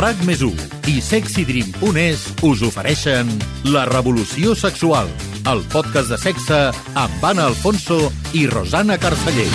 RAC 0.00 0.22
més 0.24 0.40
i 0.88 1.00
sexydream.es 1.02 2.22
us 2.46 2.62
ofereixen 2.66 3.28
La 3.74 3.84
revolució 3.90 4.54
sexual, 4.54 5.10
el 5.50 5.62
podcast 5.74 6.14
de 6.14 6.18
sexe 6.22 6.62
amb 6.94 7.28
Anna 7.32 7.50
Alfonso 7.50 8.00
i 8.32 8.46
Rosana 8.50 8.98
Carceller. 9.02 9.50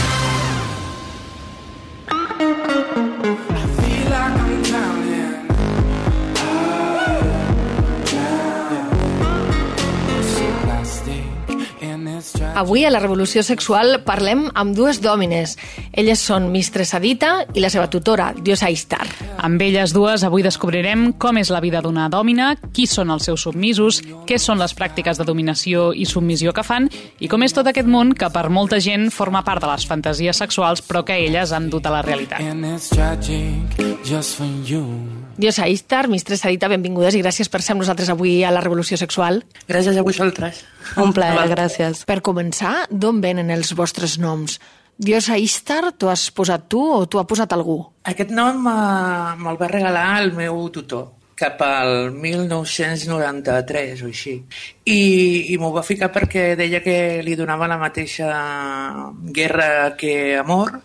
Avui 12.55 12.85
a 12.87 12.89
la 12.89 13.01
Revolució 13.03 13.41
Sexual 13.44 13.98
parlem 14.08 14.45
amb 14.55 14.72
dues 14.77 15.02
dòmines. 15.03 15.58
Elles 15.95 16.20
són 16.20 16.49
Mistress 16.52 16.91
Adita 16.98 17.45
i 17.55 17.62
la 17.63 17.70
seva 17.72 17.88
tutora, 17.88 18.34
Diosa 18.36 18.67
Istar. 18.67 19.05
Amb 19.40 19.62
elles 19.63 19.94
dues 19.95 20.26
avui 20.27 20.44
descobrirem 20.44 21.13
com 21.16 21.40
és 21.40 21.48
la 21.53 21.62
vida 21.63 21.80
d'una 21.80 22.09
dòmina, 22.12 22.49
qui 22.76 22.84
són 22.84 23.13
els 23.16 23.30
seus 23.30 23.45
submisos, 23.48 24.02
què 24.27 24.36
són 24.36 24.59
les 24.59 24.76
pràctiques 24.76 25.16
de 25.16 25.27
dominació 25.27 25.94
i 25.95 26.03
submissió 26.03 26.52
que 26.52 26.66
fan 26.67 26.89
i 27.23 27.31
com 27.31 27.48
és 27.48 27.55
tot 27.55 27.72
aquest 27.72 27.88
món 27.88 28.12
que 28.12 28.27
per 28.27 28.50
molta 28.52 28.81
gent 28.84 29.08
forma 29.08 29.45
part 29.48 29.63
de 29.63 29.72
les 29.72 29.88
fantasies 29.88 30.44
sexuals 30.44 30.84
però 30.84 31.05
que 31.08 31.16
elles 31.30 31.55
han 31.55 31.72
dut 31.72 31.88
a 31.88 31.95
la 31.95 32.03
realitat. 32.03 32.44
Diosa 35.39 35.72
Istar, 35.72 36.09
Mistress 36.12 36.44
Adita, 36.45 36.67
benvingudes 36.72 37.16
i 37.16 37.23
gràcies 37.23 37.48
per 37.52 37.64
ser 37.64 37.75
amb 37.75 37.86
nosaltres 37.86 38.12
avui 38.12 38.41
a 38.44 38.52
la 38.52 38.64
Revolució 38.64 39.00
Sexual. 39.00 39.45
Gràcies 39.67 39.95
a 39.95 40.03
vosaltres. 40.03 40.66
Un 41.00 41.16
plaer, 41.16 41.48
gràcies. 41.52 42.03
Per 42.08 42.20
començar, 42.20 42.81
d'on 42.91 43.23
venen 43.23 43.52
els 43.52 43.72
vostres 43.75 44.20
noms? 44.20 44.59
Diosa 44.98 45.36
Istar, 45.36 45.92
t'ho 46.00 46.08
has 46.08 46.30
posat 46.31 46.69
tu 46.72 46.80
o 46.80 47.03
t'ho 47.06 47.19
ha 47.19 47.28
posat 47.28 47.52
algú? 47.52 47.81
Aquest 48.08 48.31
nom 48.31 48.61
me'l 48.64 49.59
va 49.59 49.67
regalar 49.67 50.22
el 50.22 50.31
meu 50.38 50.69
tutor 50.72 51.09
cap 51.36 51.59
al 51.67 52.14
1993 52.16 54.03
o 54.06 54.08
així. 54.08 54.38
I, 54.88 55.00
i 55.52 55.58
m'ho 55.59 55.73
va 55.75 55.84
ficar 55.84 56.08
perquè 56.16 56.53
deia 56.56 56.80
que 56.80 57.19
li 57.28 57.36
donava 57.36 57.67
la 57.67 57.80
mateixa 57.81 58.30
guerra 59.36 59.97
que 60.00 60.38
amor 60.39 60.80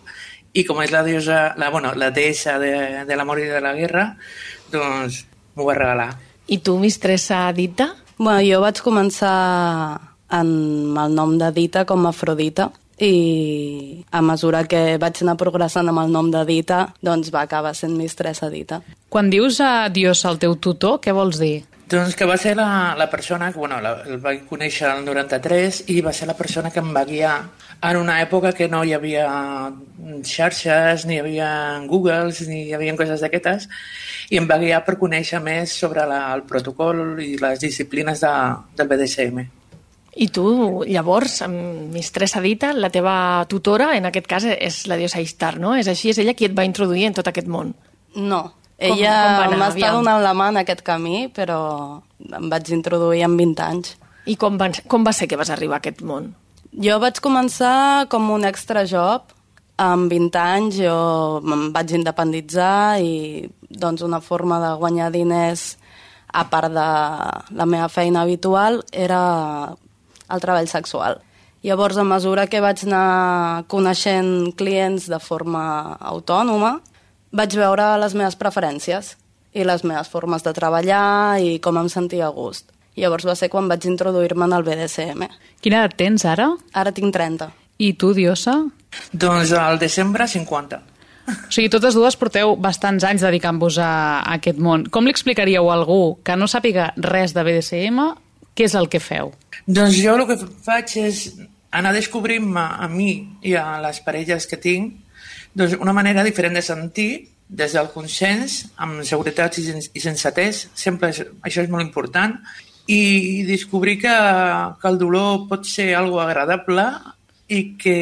i 0.51 0.65
com 0.67 0.81
és 0.83 0.91
la 0.91 1.05
diosa, 1.07 1.53
la, 1.55 1.71
bueno, 1.71 1.93
la 1.95 2.11
deessa 2.11 2.57
de, 2.59 3.07
de 3.07 3.15
l'amor 3.15 3.39
i 3.39 3.47
de 3.47 3.63
la 3.63 3.71
guerra, 3.77 4.09
doncs 4.73 5.23
m'ho 5.55 5.63
va 5.63 5.77
regalar. 5.79 6.11
I 6.51 6.59
tu, 6.59 6.75
mistressa 6.83 7.45
Dita? 7.55 7.93
Bueno, 8.19 8.43
jo 8.43 8.59
vaig 8.59 8.83
començar 8.83 9.31
amb 10.35 10.99
el 10.99 11.15
nom 11.15 11.37
de 11.39 11.47
Dita 11.55 11.87
com 11.87 12.03
a 12.03 12.11
Afrodita 12.11 12.67
i 13.01 14.05
a 14.11 14.21
mesura 14.21 14.63
que 14.69 14.97
vaig 15.01 15.23
anar 15.23 15.37
progressant 15.39 15.89
amb 15.89 16.03
el 16.03 16.13
nom 16.13 16.29
de 16.31 16.45
Dita, 16.45 16.83
doncs 17.01 17.31
va 17.33 17.43
acabar 17.47 17.73
sent 17.75 17.97
mistressa 17.97 18.49
Dita. 18.53 18.81
Quan 19.09 19.31
dius 19.33 19.59
a 19.59 19.89
Dios 19.89 20.21
el 20.29 20.37
teu 20.39 20.55
tutor, 20.61 20.99
què 21.01 21.13
vols 21.15 21.41
dir? 21.41 21.63
Doncs 21.91 22.15
que 22.15 22.23
va 22.23 22.37
ser 22.39 22.53
la, 22.55 22.93
la 22.95 23.09
persona 23.11 23.49
que, 23.51 23.59
bueno, 23.59 23.81
la, 23.83 23.97
el 24.07 24.21
vaig 24.23 24.45
conèixer 24.47 24.87
el 24.93 25.01
93 25.03 25.81
i 25.91 25.97
va 26.05 26.13
ser 26.15 26.29
la 26.29 26.37
persona 26.39 26.69
que 26.71 26.79
em 26.79 26.93
va 26.95 27.03
guiar 27.09 27.33
en 27.89 27.97
una 27.99 28.21
època 28.23 28.53
que 28.55 28.69
no 28.71 28.83
hi 28.85 28.93
havia 28.95 29.25
xarxes, 30.23 31.03
ni 31.09 31.17
hi 31.17 31.19
havia 31.19 31.49
Googles, 31.89 32.43
ni 32.47 32.67
hi 32.69 32.75
havia 32.77 32.95
coses 32.95 33.25
d'aquestes, 33.25 33.67
i 34.31 34.39
em 34.39 34.47
va 34.47 34.61
guiar 34.61 34.85
per 34.85 34.95
conèixer 35.01 35.41
més 35.43 35.73
sobre 35.83 36.05
la, 36.07 36.27
el 36.35 36.45
protocol 36.47 37.19
i 37.19 37.33
les 37.41 37.65
disciplines 37.65 38.23
de, 38.23 38.35
del 38.77 38.93
BDSM. 38.93 39.43
I 40.11 40.27
tu, 40.27 40.45
llavors, 40.83 41.37
mistressa 41.47 42.41
Dita, 42.43 42.73
la 42.75 42.89
teva 42.91 43.45
tutora, 43.47 43.93
en 43.95 44.09
aquest 44.09 44.27
cas, 44.27 44.47
és 44.51 44.81
la 44.91 44.97
diosa 44.99 45.21
Istar, 45.23 45.55
no? 45.59 45.75
És 45.79 45.87
així, 45.87 46.11
és 46.11 46.19
ella 46.19 46.35
qui 46.35 46.49
et 46.49 46.57
va 46.57 46.67
introduir 46.67 47.05
en 47.07 47.15
tot 47.15 47.29
aquest 47.31 47.47
món. 47.47 47.71
No, 48.19 48.41
ella 48.81 49.47
m'està 49.53 49.91
donant 49.93 50.21
la 50.23 50.33
mà 50.35 50.49
en 50.51 50.61
aquest 50.63 50.81
camí, 50.85 51.27
però 51.33 52.01
em 52.33 52.49
vaig 52.51 52.71
introduir 52.73 53.23
amb 53.27 53.39
20 53.39 53.63
anys. 53.67 53.95
I 54.25 54.35
com 54.41 54.57
va, 54.59 54.67
com 54.89 55.05
va 55.05 55.13
ser 55.13 55.27
que 55.29 55.37
vas 55.39 55.51
arribar 55.53 55.79
a 55.79 55.83
aquest 55.83 56.01
món? 56.05 56.31
Jo 56.71 56.97
vaig 57.03 57.19
començar 57.21 58.07
com 58.11 58.29
un 58.33 58.47
extra 58.47 58.85
job. 58.89 59.29
Amb 59.81 60.11
20 60.13 60.37
anys 60.37 60.79
jo 60.81 60.95
em 61.41 61.69
vaig 61.73 61.93
independitzar 61.97 62.99
i 63.01 63.47
doncs 63.69 64.03
una 64.05 64.19
forma 64.21 64.59
de 64.61 64.75
guanyar 64.77 65.09
diners 65.13 65.75
a 66.33 66.45
part 66.51 66.69
de 66.71 66.89
la 67.57 67.65
meva 67.65 67.87
feina 67.89 68.21
habitual 68.21 68.81
era 68.91 69.21
el 70.31 70.41
treball 70.43 70.69
sexual. 70.71 71.19
Llavors, 71.61 71.97
a 72.01 72.03
mesura 72.07 72.47
que 72.49 72.61
vaig 72.63 72.81
anar 72.87 73.65
coneixent 73.69 74.51
clients 74.57 75.05
de 75.11 75.19
forma 75.21 75.93
autònoma, 75.99 76.79
vaig 77.31 77.55
veure 77.55 77.85
les 78.01 78.15
meves 78.17 78.37
preferències 78.39 79.15
i 79.53 79.65
les 79.67 79.83
meves 79.85 80.09
formes 80.09 80.43
de 80.43 80.53
treballar 80.57 81.39
i 81.43 81.59
com 81.61 81.77
em 81.77 81.89
sentia 81.91 82.27
a 82.27 82.33
gust. 82.33 82.71
Llavors 82.97 83.27
va 83.27 83.35
ser 83.37 83.51
quan 83.51 83.69
vaig 83.71 83.85
introduir-me 83.87 84.47
en 84.47 84.55
el 84.57 84.65
BDSM. 84.67 85.27
Quina 85.63 85.83
edat 85.83 85.97
tens 85.99 86.25
ara? 86.27 86.49
Ara 86.73 86.91
tinc 86.91 87.13
30. 87.13 87.51
I 87.81 87.93
tu, 87.93 88.11
Diosa? 88.17 88.57
Doncs 89.13 89.53
al 89.55 89.79
desembre 89.79 90.27
50. 90.27 90.81
O 91.31 91.53
sigui, 91.53 91.69
totes 91.71 91.95
dues 91.95 92.17
porteu 92.19 92.55
bastants 92.59 93.05
anys 93.07 93.23
dedicant-vos 93.23 93.77
a, 93.79 93.91
a 94.19 94.35
aquest 94.39 94.59
món. 94.59 94.87
Com 94.91 95.05
li 95.05 95.13
explicaríeu 95.13 95.69
a 95.69 95.77
algú 95.77 96.17
que 96.25 96.35
no 96.35 96.49
sàpiga 96.51 96.91
res 96.97 97.35
de 97.37 97.45
BDSM 97.45 98.01
què 98.61 98.67
és 98.69 98.77
el 98.77 98.87
que 98.93 99.01
feu? 99.01 99.31
Doncs 99.65 99.97
jo 99.97 100.13
el 100.13 100.27
que 100.29 100.37
faig 100.61 100.93
és 101.01 101.25
anar 101.73 101.95
descobrint-me 101.95 102.61
a 102.85 102.87
mi 102.91 103.13
i 103.47 103.55
a 103.57 103.79
les 103.81 104.01
parelles 104.05 104.45
que 104.45 104.59
tinc 104.61 104.99
doncs 105.57 105.73
una 105.81 105.95
manera 105.97 106.23
diferent 106.23 106.53
de 106.59 106.61
sentir 106.61 107.09
des 107.49 107.73
del 107.75 107.89
consens, 107.91 108.61
amb 108.77 109.01
seguretat 109.07 109.57
i, 109.59 109.65
i 109.73 110.03
sensatez, 110.03 110.67
sempre 110.77 111.09
és, 111.11 111.23
això 111.41 111.65
és 111.65 111.71
molt 111.73 111.83
important, 111.83 112.37
i 112.87 113.41
descobrir 113.47 113.97
que, 114.03 114.13
que 114.79 114.87
el 114.87 114.99
dolor 115.01 115.47
pot 115.49 115.65
ser 115.67 115.89
algo 115.97 116.21
agradable 116.21 116.85
i 117.51 117.63
que 117.81 117.97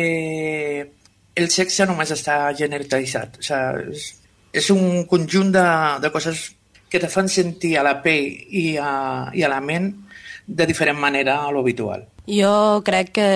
el 1.39 1.49
sexe 1.49 1.87
només 1.89 2.11
està 2.13 2.37
generalitzat. 2.59 3.39
O 3.39 3.47
sigui, 3.47 3.95
és, 3.95 4.05
és 4.59 4.69
un 4.75 5.05
conjunt 5.09 5.55
de, 5.55 5.65
de 6.03 6.13
coses 6.13 6.49
que 6.89 7.01
te 7.01 7.09
fan 7.09 7.31
sentir 7.31 7.77
a 7.79 7.85
la 7.85 7.97
pell 8.03 8.27
i 8.59 8.75
a, 8.81 8.93
i 9.33 9.45
a 9.45 9.49
la 9.49 9.63
ment 9.63 9.93
de 10.49 10.65
diferent 10.65 10.97
manera 10.97 11.43
a 11.45 11.51
l'habitual. 11.53 12.07
Jo 12.25 12.81
crec 12.85 13.11
que 13.13 13.29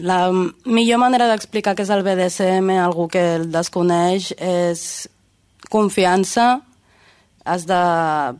la 0.00 0.30
millor 0.64 1.00
manera 1.00 1.28
d'explicar 1.28 1.74
què 1.76 1.84
és 1.84 1.92
el 1.92 2.04
BDSM 2.04 2.72
a 2.72 2.86
algú 2.86 3.08
que 3.12 3.22
el 3.36 3.50
desconeix 3.52 4.32
és 4.40 5.08
confiança, 5.68 6.62
has 7.44 7.66
de 7.68 7.80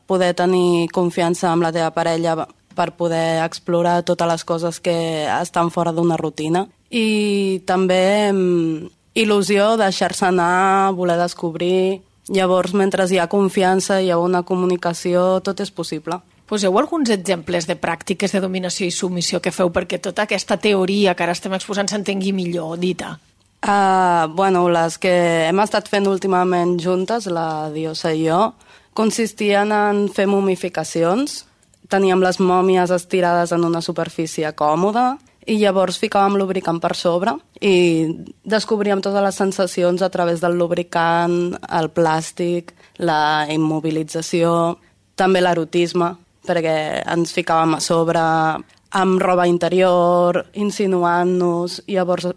poder 0.09 0.32
tenir 0.34 0.88
confiança 0.93 1.53
amb 1.53 1.62
la 1.62 1.72
teva 1.77 1.93
parella 1.94 2.47
per 2.77 2.91
poder 2.97 3.44
explorar 3.44 4.03
totes 4.04 4.28
les 4.28 4.44
coses 4.44 4.81
que 4.81 4.97
estan 5.28 5.71
fora 5.71 5.93
d'una 5.93 6.19
rutina 6.21 6.66
i 6.91 7.62
també 7.69 8.33
mm, 8.33 8.88
il·lusió, 9.16 9.75
deixar-se 9.81 10.27
anar, 10.28 10.93
voler 10.97 11.16
descobrir. 11.21 12.03
Llavors, 12.28 12.75
mentre 12.75 13.06
hi 13.09 13.21
ha 13.22 13.31
confiança, 13.31 14.00
hi 14.03 14.10
ha 14.10 14.19
una 14.19 14.43
comunicació, 14.43 15.41
tot 15.41 15.60
és 15.60 15.71
possible. 15.71 16.21
Poseu 16.47 16.77
alguns 16.79 17.11
exemples 17.11 17.67
de 17.67 17.75
pràctiques 17.75 18.31
de 18.31 18.41
dominació 18.41 18.87
i 18.87 18.95
submissió 18.95 19.41
que 19.43 19.51
feu 19.51 19.73
perquè 19.75 19.99
tota 19.99 20.27
aquesta 20.27 20.57
teoria 20.62 21.17
que 21.19 21.25
ara 21.25 21.34
estem 21.34 21.57
exposant 21.57 21.91
s'entengui 21.91 22.31
millor, 22.33 22.77
dita. 22.79 23.17
Uh, 23.67 24.31
bueno, 24.31 24.69
les 24.71 24.95
que 25.03 25.11
hem 25.49 25.59
estat 25.59 25.89
fent 25.91 26.07
últimament 26.07 26.77
juntes, 26.79 27.27
la 27.27 27.67
Diosa 27.75 28.12
i 28.15 28.29
jo, 28.29 28.53
consistien 28.95 29.75
en 29.75 30.07
fer 30.15 30.29
momificacions. 30.31 31.43
Teníem 31.91 32.23
les 32.23 32.39
mòmies 32.39 32.93
estirades 32.95 33.51
en 33.55 33.67
una 33.67 33.83
superfície 33.83 34.53
còmoda 34.55 35.17
i 35.51 35.57
llavors 35.59 35.99
ficàvem 36.03 36.37
lubricant 36.39 36.78
per 36.83 36.92
sobre 36.99 37.34
i 37.63 38.07
descobríem 38.42 39.03
totes 39.03 39.22
les 39.22 39.39
sensacions 39.39 40.03
a 40.03 40.10
través 40.15 40.42
del 40.42 40.59
lubricant, 40.59 41.57
el 41.71 41.91
plàstic, 41.95 42.71
la 42.99 43.47
immobilització, 43.51 44.77
també 45.19 45.42
l'erotisme 45.42 46.13
perquè 46.48 46.77
ens 47.13 47.34
ficàvem 47.34 47.77
a 47.77 47.83
sobre 47.84 48.22
amb 48.97 49.21
roba 49.21 49.47
interior, 49.51 50.45
insinuant-nos, 50.54 51.83
i 51.91 51.98
llavors 51.98 52.31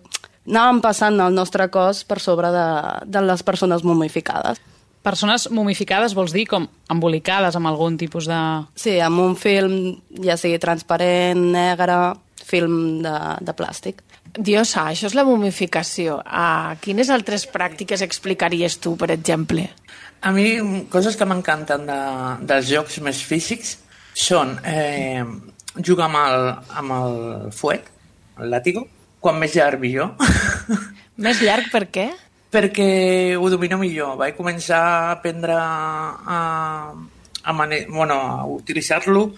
anàvem 0.50 0.82
passant 0.82 1.20
el 1.22 1.36
nostre 1.36 1.70
cos 1.70 2.04
per 2.10 2.20
sobre 2.24 2.50
de, 2.54 2.66
de 3.06 3.22
les 3.24 3.46
persones 3.46 3.86
momificades. 3.86 4.60
Persones 5.06 5.48
momificades 5.56 6.14
vols 6.18 6.34
dir 6.36 6.44
com 6.50 6.66
embolicades 6.92 7.56
amb 7.56 7.70
algun 7.70 7.96
tipus 7.98 8.28
de... 8.28 8.40
Sí, 8.76 8.98
amb 9.00 9.22
un 9.24 9.38
film, 9.40 9.94
ja 10.26 10.36
sigui 10.38 10.60
transparent, 10.60 11.46
negre, 11.54 12.00
film 12.50 13.00
de, 13.06 13.16
de 13.46 13.56
plàstic. 13.56 14.04
Diosa, 14.36 14.90
això 14.92 15.08
és 15.08 15.16
la 15.18 15.26
momificació. 15.26 16.20
Ah, 16.26 16.76
quines 16.82 17.10
altres 17.14 17.48
pràctiques 17.50 18.04
explicaries 18.06 18.78
tu, 18.84 18.94
per 19.00 19.10
exemple? 19.16 19.70
A 20.22 20.34
mi, 20.36 20.50
coses 20.92 21.16
que 21.16 21.26
m'encanten 21.26 21.88
de, 21.88 22.00
dels 22.50 22.68
jocs 22.70 23.00
més 23.06 23.24
físics 23.24 23.78
són 24.20 24.58
eh, 24.68 25.24
jugar 25.80 26.10
amb 26.10 26.20
el, 26.24 26.50
amb 26.82 26.96
el 27.00 27.20
fuet, 27.56 27.88
el 28.40 28.52
làtigo, 28.52 28.88
quan 29.24 29.40
més 29.40 29.56
llarg 29.56 29.82
millor. 29.84 30.16
Més 31.20 31.42
llarg 31.44 31.66
per 31.68 31.82
què? 31.92 32.06
perquè 32.50 33.36
ho 33.38 33.50
domino 33.50 33.78
millor. 33.78 34.18
Vaig 34.20 34.36
començar 34.38 34.80
a 34.82 35.12
aprendre 35.14 35.56
a, 35.56 36.40
a, 37.44 37.54
mane 37.54 37.86
bueno, 37.90 38.18
a 38.18 38.46
utilitzar-lo 38.50 39.30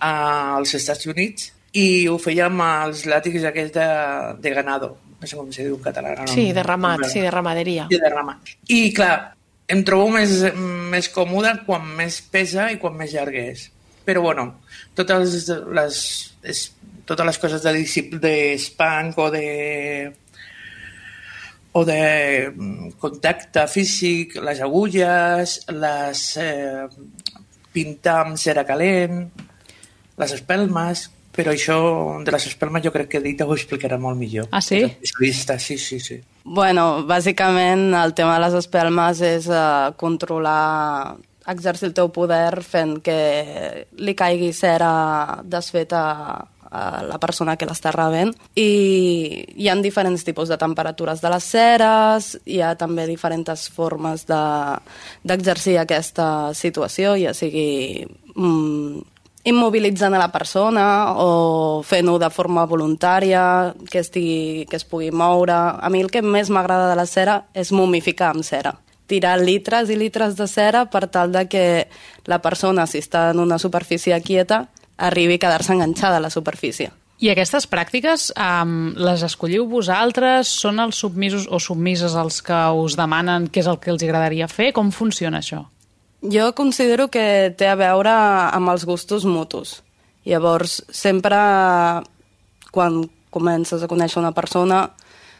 als 0.00 0.74
Estats 0.74 1.06
Units 1.12 1.52
i 1.76 2.06
ho 2.08 2.16
feia 2.20 2.48
amb 2.48 2.64
els 2.64 3.04
làtics 3.08 3.44
aquests 3.44 3.74
de, 3.76 3.88
de 4.40 4.52
ganado, 4.56 4.94
no 5.20 5.28
sé 5.28 5.36
com 5.36 5.50
se 5.52 5.66
diu 5.66 5.76
en 5.76 5.84
català. 5.84 6.14
No? 6.22 6.28
Sí, 6.32 6.48
de 6.56 6.64
ramat, 6.64 7.04
sí, 7.12 7.20
de 7.20 7.32
ramaderia. 7.32 7.88
Sí, 7.92 8.00
de 8.00 8.12
ramat. 8.12 8.54
I 8.72 8.80
clar, 8.96 9.14
em 9.68 9.82
trobo 9.84 10.08
més, 10.14 10.38
més 10.56 11.10
còmode 11.12 11.52
quan 11.68 11.84
més 11.98 12.22
pesa 12.32 12.70
i 12.72 12.80
quan 12.80 12.96
més 12.96 13.12
llarg 13.12 13.36
és. 13.44 13.68
Però 14.06 14.22
bueno, 14.22 14.46
totes 14.94 15.48
les, 15.50 15.98
les, 16.46 16.60
totes 17.06 17.26
les 17.26 17.40
coses 17.42 17.66
de, 17.66 17.74
de 18.22 18.36
spank 18.62 19.18
o 19.18 19.30
de 19.34 19.46
o 21.76 21.84
de 21.84 22.52
mm, 22.54 22.94
contacte 23.02 23.66
físic, 23.68 24.38
les 24.40 24.62
agulles, 24.64 25.58
les 25.76 26.22
eh, 26.40 26.86
pintar 27.74 28.22
amb 28.22 28.40
cera 28.40 28.64
calent, 28.64 29.26
les 30.16 30.32
espelmes, 30.38 31.02
però 31.36 31.52
això 31.52 31.76
de 32.24 32.32
les 32.32 32.46
espelmes 32.48 32.84
jo 32.86 32.94
crec 32.94 33.10
que 33.12 33.20
Dita 33.20 33.44
ho 33.44 33.52
explicarà 33.52 33.98
molt 34.00 34.16
millor. 34.16 34.48
Ah, 34.56 34.62
sí? 34.64 34.80
Especialista, 34.86 35.58
sí, 35.60 35.76
sí, 35.76 36.00
sí. 36.00 36.16
Bueno, 36.48 37.04
bàsicament 37.04 37.90
el 37.98 38.14
tema 38.16 38.38
de 38.38 38.46
les 38.46 38.56
espelmes 38.62 39.20
és 39.20 39.50
uh, 39.52 39.92
controlar 40.00 41.18
exercir 41.48 41.88
el 41.90 41.94
teu 41.94 42.10
poder 42.12 42.62
fent 42.66 42.98
que 43.04 43.86
li 43.98 44.14
caigui 44.18 44.52
cera 44.56 45.42
desfeta 45.44 46.02
a 46.66 47.02
la 47.06 47.18
persona 47.22 47.56
que 47.56 47.66
l'està 47.68 47.92
rebent 47.94 48.32
i 48.58 48.68
hi 49.54 49.68
ha 49.70 49.76
diferents 49.80 50.24
tipus 50.26 50.50
de 50.50 50.58
temperatures 50.58 51.22
de 51.22 51.30
les 51.32 51.50
ceres, 51.54 52.30
hi 52.44 52.60
ha 52.60 52.74
també 52.78 53.06
diferents 53.06 53.68
formes 53.72 54.26
d'exercir 54.26 55.76
de, 55.76 55.82
aquesta 55.84 56.28
situació, 56.54 57.14
ja 57.20 57.34
sigui 57.34 58.06
mm, 58.34 59.04
immobilitzant 59.46 60.16
a 60.16 60.22
la 60.24 60.32
persona 60.34 60.86
o 61.22 61.82
fent-ho 61.86 62.18
de 62.18 62.30
forma 62.34 62.66
voluntària, 62.66 63.74
que, 63.90 64.02
estigui, 64.02 64.66
que 64.66 64.80
es 64.80 64.84
pugui 64.84 65.12
moure. 65.14 65.54
A 65.54 65.90
mi 65.90 66.02
el 66.02 66.10
que 66.10 66.22
més 66.22 66.50
m'agrada 66.50 66.90
de 66.90 66.98
la 66.98 67.06
cera 67.06 67.44
és 67.54 67.70
momificar 67.70 68.34
amb 68.34 68.42
cera 68.46 68.74
tirar 69.06 69.38
litres 69.40 69.90
i 69.90 69.96
litres 69.96 70.36
de 70.36 70.46
cera 70.50 70.84
per 70.90 71.06
tal 71.08 71.32
de 71.32 71.46
que 71.48 71.64
la 72.26 72.40
persona, 72.42 72.86
si 72.86 72.98
està 73.02 73.30
en 73.30 73.40
una 73.40 73.58
superfície 73.58 74.18
quieta, 74.22 74.66
arribi 74.96 75.36
a 75.36 75.44
quedar-se 75.46 75.74
enganxada 75.74 76.18
a 76.18 76.24
la 76.24 76.30
superfície. 76.30 76.90
I 77.16 77.30
aquestes 77.32 77.64
pràctiques 77.70 78.28
um, 78.36 78.92
les 79.00 79.22
escolliu 79.24 79.64
vosaltres? 79.70 80.50
Són 80.52 80.82
els 80.82 80.98
submisos 81.00 81.46
o 81.48 81.60
submises 81.62 82.12
els 82.18 82.42
que 82.44 82.58
us 82.76 82.96
demanen 82.98 83.48
què 83.48 83.62
és 83.62 83.70
el 83.70 83.78
que 83.80 83.94
els 83.94 84.04
agradaria 84.04 84.48
fer? 84.52 84.74
Com 84.76 84.92
funciona 84.92 85.40
això? 85.40 85.62
Jo 86.20 86.50
considero 86.58 87.08
que 87.08 87.54
té 87.56 87.70
a 87.70 87.78
veure 87.78 88.12
amb 88.12 88.72
els 88.72 88.84
gustos 88.84 89.24
mutus. 89.24 89.80
Llavors, 90.28 90.82
sempre 90.90 91.38
quan 92.74 93.04
comences 93.32 93.82
a 93.82 93.88
conèixer 93.88 94.20
una 94.20 94.34
persona, 94.36 94.82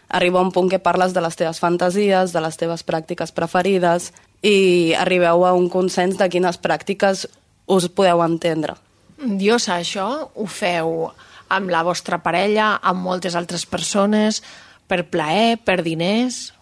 arriba 0.08 0.42
un 0.42 0.52
punt 0.52 0.70
que 0.70 0.78
parles 0.82 1.14
de 1.14 1.22
les 1.24 1.36
teves 1.36 1.60
fantasies, 1.60 2.32
de 2.32 2.42
les 2.42 2.56
teves 2.56 2.84
pràctiques 2.86 3.32
preferides 3.34 4.12
i 4.42 4.94
arribeu 4.98 5.46
a 5.46 5.54
un 5.56 5.68
consens 5.72 6.18
de 6.18 6.28
quines 6.30 6.60
pràctiques 6.62 7.26
us 7.66 7.88
podeu 7.88 8.22
entendre. 8.22 8.76
Diosa, 9.16 9.80
això 9.80 10.30
ho 10.34 10.46
feu 10.46 11.08
amb 11.48 11.70
la 11.70 11.82
vostra 11.86 12.18
parella, 12.22 12.76
amb 12.82 13.02
moltes 13.06 13.34
altres 13.38 13.64
persones, 13.66 14.42
per 14.86 15.06
plaer, 15.10 15.56
per 15.64 15.80
diners? 15.82 16.52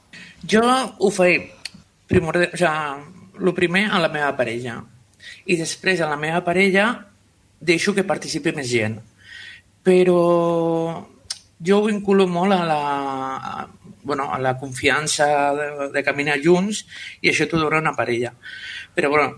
Jo 0.47 0.65
ho 0.99 1.11
faig 1.13 1.51
primordial, 2.09 2.53
o 2.53 2.57
sigui, 2.57 3.13
el 3.41 3.55
primer 3.55 3.89
a 3.91 3.99
la 3.99 4.11
meva 4.13 4.35
parella 4.39 4.79
i 5.47 5.57
després 5.59 6.01
a 6.01 6.09
la 6.11 6.19
meva 6.21 6.43
parella 6.47 6.87
deixo 7.65 7.95
que 7.97 8.07
participi 8.07 8.53
més 8.55 8.69
gent 8.71 9.01
però 9.85 11.05
jo 11.61 11.81
ho 11.81 11.87
vinculo 11.87 12.27
molt 12.27 12.57
a 12.57 12.65
la, 12.67 12.81
a, 13.37 13.69
bueno, 14.03 14.31
a 14.33 14.39
la 14.39 14.57
confiança 14.59 15.27
de, 15.55 15.89
de 15.95 16.03
caminar 16.03 16.41
junts 16.43 16.85
i 17.23 17.31
això 17.31 17.49
t'ho 17.49 17.61
dona 17.63 17.83
una 17.83 17.97
parella 17.97 18.35
però 18.95 19.11
bueno 19.11 19.29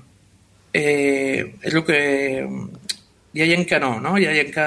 eh, 0.72 1.56
és 1.62 1.74
el 1.74 1.84
que 1.84 2.00
hi 3.36 3.42
ha 3.42 3.50
gent 3.52 3.66
que 3.68 3.80
no, 3.80 3.98
no? 4.00 4.16
hi 4.16 4.26
ha 4.26 4.34
gent 4.36 4.52
que, 4.54 4.66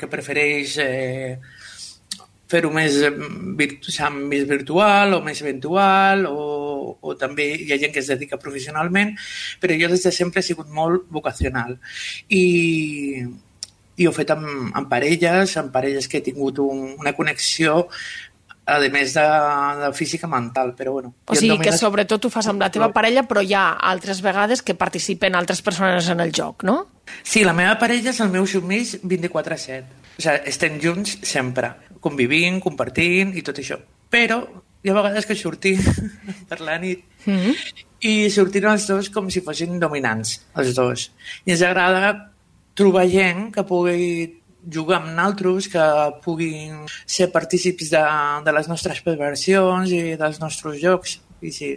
que 0.00 0.10
prefereix 0.12 0.76
eh, 0.84 1.38
fer-ho 2.50 2.70
més, 2.74 2.96
virtu 3.58 3.92
més 4.16 4.46
virtual 4.48 5.14
o 5.16 5.20
més 5.24 5.40
eventual 5.44 6.26
o, 6.28 6.96
o 7.00 7.14
també 7.20 7.46
hi 7.54 7.70
ha 7.72 7.78
gent 7.78 7.94
que 7.94 8.02
es 8.02 8.10
dedica 8.10 8.40
professionalment, 8.42 9.14
però 9.62 9.76
jo 9.78 9.90
des 9.92 10.02
de 10.06 10.12
sempre 10.12 10.42
he 10.42 10.48
sigut 10.48 10.68
molt 10.80 11.06
vocacional 11.14 11.78
i, 12.28 13.22
i 14.00 14.08
ho 14.08 14.14
he 14.14 14.16
fet 14.16 14.32
amb, 14.32 14.48
amb 14.72 14.88
parelles, 14.88 15.56
amb 15.60 15.72
parelles 15.74 16.08
que 16.08 16.20
he 16.20 16.24
tingut 16.24 16.58
un, 16.64 16.94
una 16.98 17.12
connexió 17.16 17.84
a 18.70 18.78
més 18.92 19.14
de, 19.16 19.24
de 19.80 19.90
física 19.96 20.28
mental, 20.30 20.74
però 20.78 20.92
bueno. 20.94 21.12
O 21.26 21.34
sigui 21.34 21.56
domines... 21.56 21.66
que 21.74 21.78
sobretot 21.78 22.24
ho 22.24 22.30
fas 22.30 22.48
amb 22.50 22.62
la 22.62 22.70
teva 22.70 22.90
parella, 22.94 23.24
però 23.26 23.42
hi 23.42 23.54
ha 23.56 23.64
altres 23.90 24.20
vegades 24.22 24.62
que 24.62 24.76
participen 24.78 25.34
altres 25.34 25.62
persones 25.66 26.08
en 26.12 26.22
el 26.22 26.32
joc, 26.36 26.64
no? 26.68 26.76
Sí, 27.22 27.42
la 27.44 27.54
meva 27.56 27.76
parella 27.80 28.12
és 28.14 28.20
el 28.22 28.30
meu 28.30 28.46
submís 28.46 28.96
24-7. 29.02 30.00
O 30.20 30.22
sigui, 30.22 30.38
estem 30.52 30.78
junts 30.82 31.18
sempre 31.26 31.74
convivint, 32.00 32.60
compartint 32.62 33.34
i 33.36 33.44
tot 33.44 33.58
això. 33.60 33.80
Però 34.10 34.40
hi 34.80 34.90
ha 34.90 34.96
vegades 34.96 35.26
que 35.28 35.36
sortim 35.36 35.80
per 36.48 36.60
la 36.64 36.78
nit 36.78 37.02
mm 37.26 37.36
-hmm. 37.36 37.54
i 38.00 38.30
sortim 38.30 38.64
els 38.70 38.86
dos 38.86 39.10
com 39.10 39.28
si 39.30 39.40
fossin 39.40 39.78
dominants, 39.78 40.40
els 40.56 40.74
dos. 40.74 41.10
I 41.44 41.52
ens 41.52 41.62
agrada 41.62 42.29
trobar 42.80 43.06
gent 43.12 43.48
que 43.54 43.64
pugui 43.68 44.40
jugar 44.72 45.00
amb 45.00 45.14
naltros, 45.16 45.68
que 45.72 45.86
puguin 46.24 46.84
ser 47.06 47.30
partícips 47.32 47.92
de, 47.92 48.04
de 48.44 48.54
les 48.56 48.68
nostres 48.68 49.00
perversions 49.04 49.92
i 49.92 50.16
dels 50.20 50.40
nostres 50.42 50.80
jocs. 50.82 51.18
I 51.40 51.52
sí. 51.54 51.72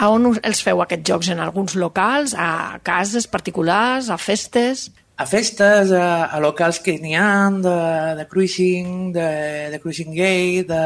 A 0.00 0.08
on 0.14 0.30
els 0.32 0.62
feu 0.64 0.80
aquests 0.82 1.06
jocs? 1.10 1.30
En 1.32 1.42
alguns 1.42 1.74
locals? 1.78 2.34
A 2.38 2.78
cases 2.86 3.26
particulars? 3.30 4.10
A 4.10 4.18
festes? 4.18 4.90
a 5.20 5.26
festes, 5.26 5.90
a, 5.92 6.32
a 6.32 6.38
locals 6.40 6.78
que 6.80 6.94
n'hi 6.96 7.12
ha, 7.12 7.50
de, 7.52 7.72
de 8.16 8.24
cruising, 8.24 9.10
de, 9.12 9.68
de 9.68 9.80
cruising 9.82 10.14
gay, 10.16 10.62
de 10.64 10.80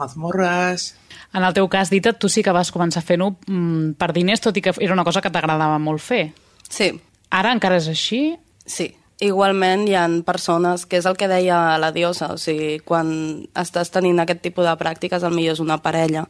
mazmorres... 0.00 0.94
En 1.34 1.44
el 1.44 1.52
teu 1.52 1.68
cas, 1.68 1.90
Dita, 1.92 2.14
tu 2.16 2.30
sí 2.32 2.40
que 2.46 2.54
vas 2.54 2.70
començar 2.72 3.02
fent-ho 3.04 3.34
mm, 3.34 3.98
per 4.00 4.08
diners, 4.16 4.40
tot 4.40 4.56
i 4.56 4.62
que 4.64 4.72
era 4.78 4.96
una 4.96 5.04
cosa 5.04 5.20
que 5.20 5.28
t'agradava 5.34 5.76
molt 5.82 6.00
fer. 6.00 6.30
Sí. 6.64 6.94
Ara 7.28 7.52
encara 7.52 7.76
és 7.76 7.90
així? 7.92 8.22
Sí. 8.64 8.88
Igualment 9.22 9.86
hi 9.86 9.94
han 9.94 10.22
persones, 10.26 10.86
que 10.90 10.98
és 10.98 11.06
el 11.06 11.16
que 11.16 11.28
deia 11.30 11.78
la 11.78 11.92
diosa, 11.94 12.32
o 12.34 12.38
sigui, 12.40 12.80
quan 12.82 13.08
estàs 13.54 13.92
tenint 13.94 14.18
aquest 14.20 14.42
tipus 14.42 14.66
de 14.66 14.74
pràctiques, 14.80 15.22
el 15.22 15.34
millor 15.36 15.54
és 15.54 15.62
una 15.62 15.78
parella, 15.82 16.26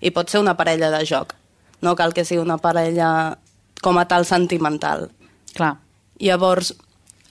i 0.00 0.12
pot 0.12 0.28
ser 0.28 0.42
una 0.42 0.56
parella 0.56 0.90
de 0.92 1.00
joc, 1.08 1.32
no 1.80 1.96
cal 1.96 2.12
que 2.12 2.26
sigui 2.28 2.42
una 2.42 2.58
parella 2.60 3.38
com 3.82 3.96
a 3.96 4.04
tal 4.08 4.26
sentimental. 4.28 5.08
Clar. 5.56 5.76
Llavors, 6.20 6.74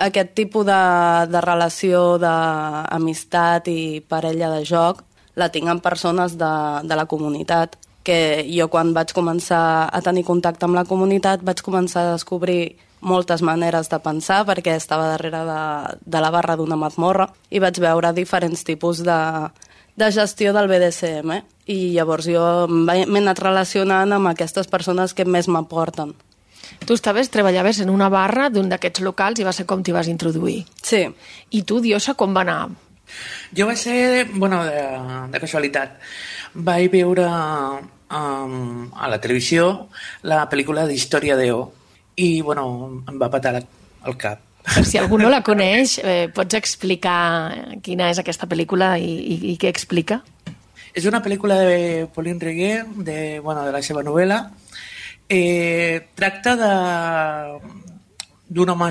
aquest 0.01 0.33
tipus 0.35 0.65
de, 0.65 0.81
de 1.29 1.41
relació 1.41 2.17
d'amistat 2.21 3.69
i 3.69 4.01
parella 4.01 4.49
de 4.57 4.63
joc 4.65 5.03
la 5.35 5.49
tinc 5.51 5.69
amb 5.69 5.83
persones 5.83 6.37
de, 6.39 6.53
de 6.83 6.95
la 6.97 7.05
comunitat, 7.05 7.77
que 8.05 8.45
jo 8.45 8.67
quan 8.69 8.93
vaig 8.93 9.11
començar 9.17 9.89
a 9.89 10.01
tenir 10.05 10.23
contacte 10.25 10.67
amb 10.67 10.77
la 10.77 10.85
comunitat 10.85 11.41
vaig 11.43 11.63
començar 11.65 12.03
a 12.05 12.11
descobrir 12.13 12.77
moltes 13.01 13.41
maneres 13.45 13.89
de 13.91 13.99
pensar 13.99 14.43
perquè 14.47 14.75
estava 14.75 15.09
darrere 15.11 15.43
de, 15.47 15.61
de 16.05 16.21
la 16.23 16.31
barra 16.33 16.55
d'una 16.55 16.77
mazmorra 16.79 17.29
i 17.49 17.61
vaig 17.63 17.79
veure 17.81 18.13
diferents 18.15 18.63
tipus 18.65 19.03
de, 19.05 19.19
de 19.95 20.11
gestió 20.11 20.53
del 20.53 20.69
BDSM 20.71 21.39
i 21.71 21.79
llavors 21.95 22.29
jo 22.29 22.43
m'he 22.69 23.05
anat 23.21 23.41
relacionant 23.41 24.13
amb 24.13 24.31
aquestes 24.31 24.69
persones 24.71 25.13
que 25.13 25.25
més 25.25 25.47
m'aporten. 25.47 26.13
Tu 26.85 26.93
estaves, 26.97 27.29
treballaves 27.29 27.79
en 27.83 27.91
una 27.93 28.09
barra 28.09 28.49
d'un 28.49 28.69
d'aquests 28.69 29.03
locals 29.05 29.39
i 29.39 29.45
va 29.45 29.53
ser 29.53 29.67
com 29.69 29.83
t'hi 29.83 29.93
vas 29.93 30.09
introduir. 30.09 30.63
Sí. 30.81 31.05
I 31.51 31.61
tu, 31.63 31.79
Diosa, 31.81 32.15
com 32.17 32.33
va 32.35 32.41
anar? 32.41 32.59
Jo 33.55 33.67
va 33.69 33.75
ser, 33.77 34.25
bueno, 34.33 34.63
de, 34.65 34.81
de 35.31 35.41
casualitat. 35.41 35.99
Vaig 36.55 36.89
veure 36.91 37.25
um, 37.29 38.89
a 38.93 39.09
la 39.11 39.21
televisió 39.21 39.87
la 40.25 40.45
pel·lícula 40.49 40.87
d'Història 40.89 41.37
d'Eo 41.37 41.65
i, 42.15 42.41
bueno, 42.41 43.03
em 43.07 43.21
va 43.21 43.31
patar 43.31 43.57
el 43.59 44.17
cap. 44.17 44.41
Per 44.65 44.83
si 44.87 44.97
algú 44.97 45.19
no 45.21 45.29
la 45.29 45.43
coneix, 45.45 45.99
eh, 46.01 46.27
pots 46.33 46.57
explicar 46.57 47.77
quina 47.85 48.09
és 48.09 48.19
aquesta 48.21 48.47
pel·lícula 48.49 48.95
i, 48.97 49.11
i, 49.35 49.39
i 49.53 49.57
què 49.61 49.69
explica? 49.69 50.23
És 50.95 51.05
una 51.05 51.21
pel·lícula 51.21 51.59
de 51.67 52.07
Pauline 52.15 52.41
Reguer, 52.41 52.85
de, 53.05 53.39
bueno, 53.43 53.65
de 53.67 53.73
la 53.75 53.83
seva 53.85 54.01
novel·la, 54.03 54.39
Eh, 55.27 56.09
tracta 56.13 56.53
d'un 58.47 58.69
home 58.69 58.89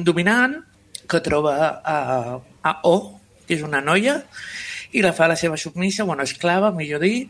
dominant 0.00 0.54
que 1.08 1.20
troba 1.20 1.82
a, 1.84 2.40
a 2.64 2.72
O, 2.88 3.20
que 3.44 3.58
és 3.58 3.64
una 3.64 3.82
noia, 3.84 4.22
i 4.96 5.04
la 5.04 5.12
fa 5.12 5.28
la 5.28 5.36
seva 5.36 5.58
submissa, 5.60 6.06
bueno, 6.08 6.24
esclava, 6.24 6.72
millor 6.72 7.04
dit, 7.04 7.28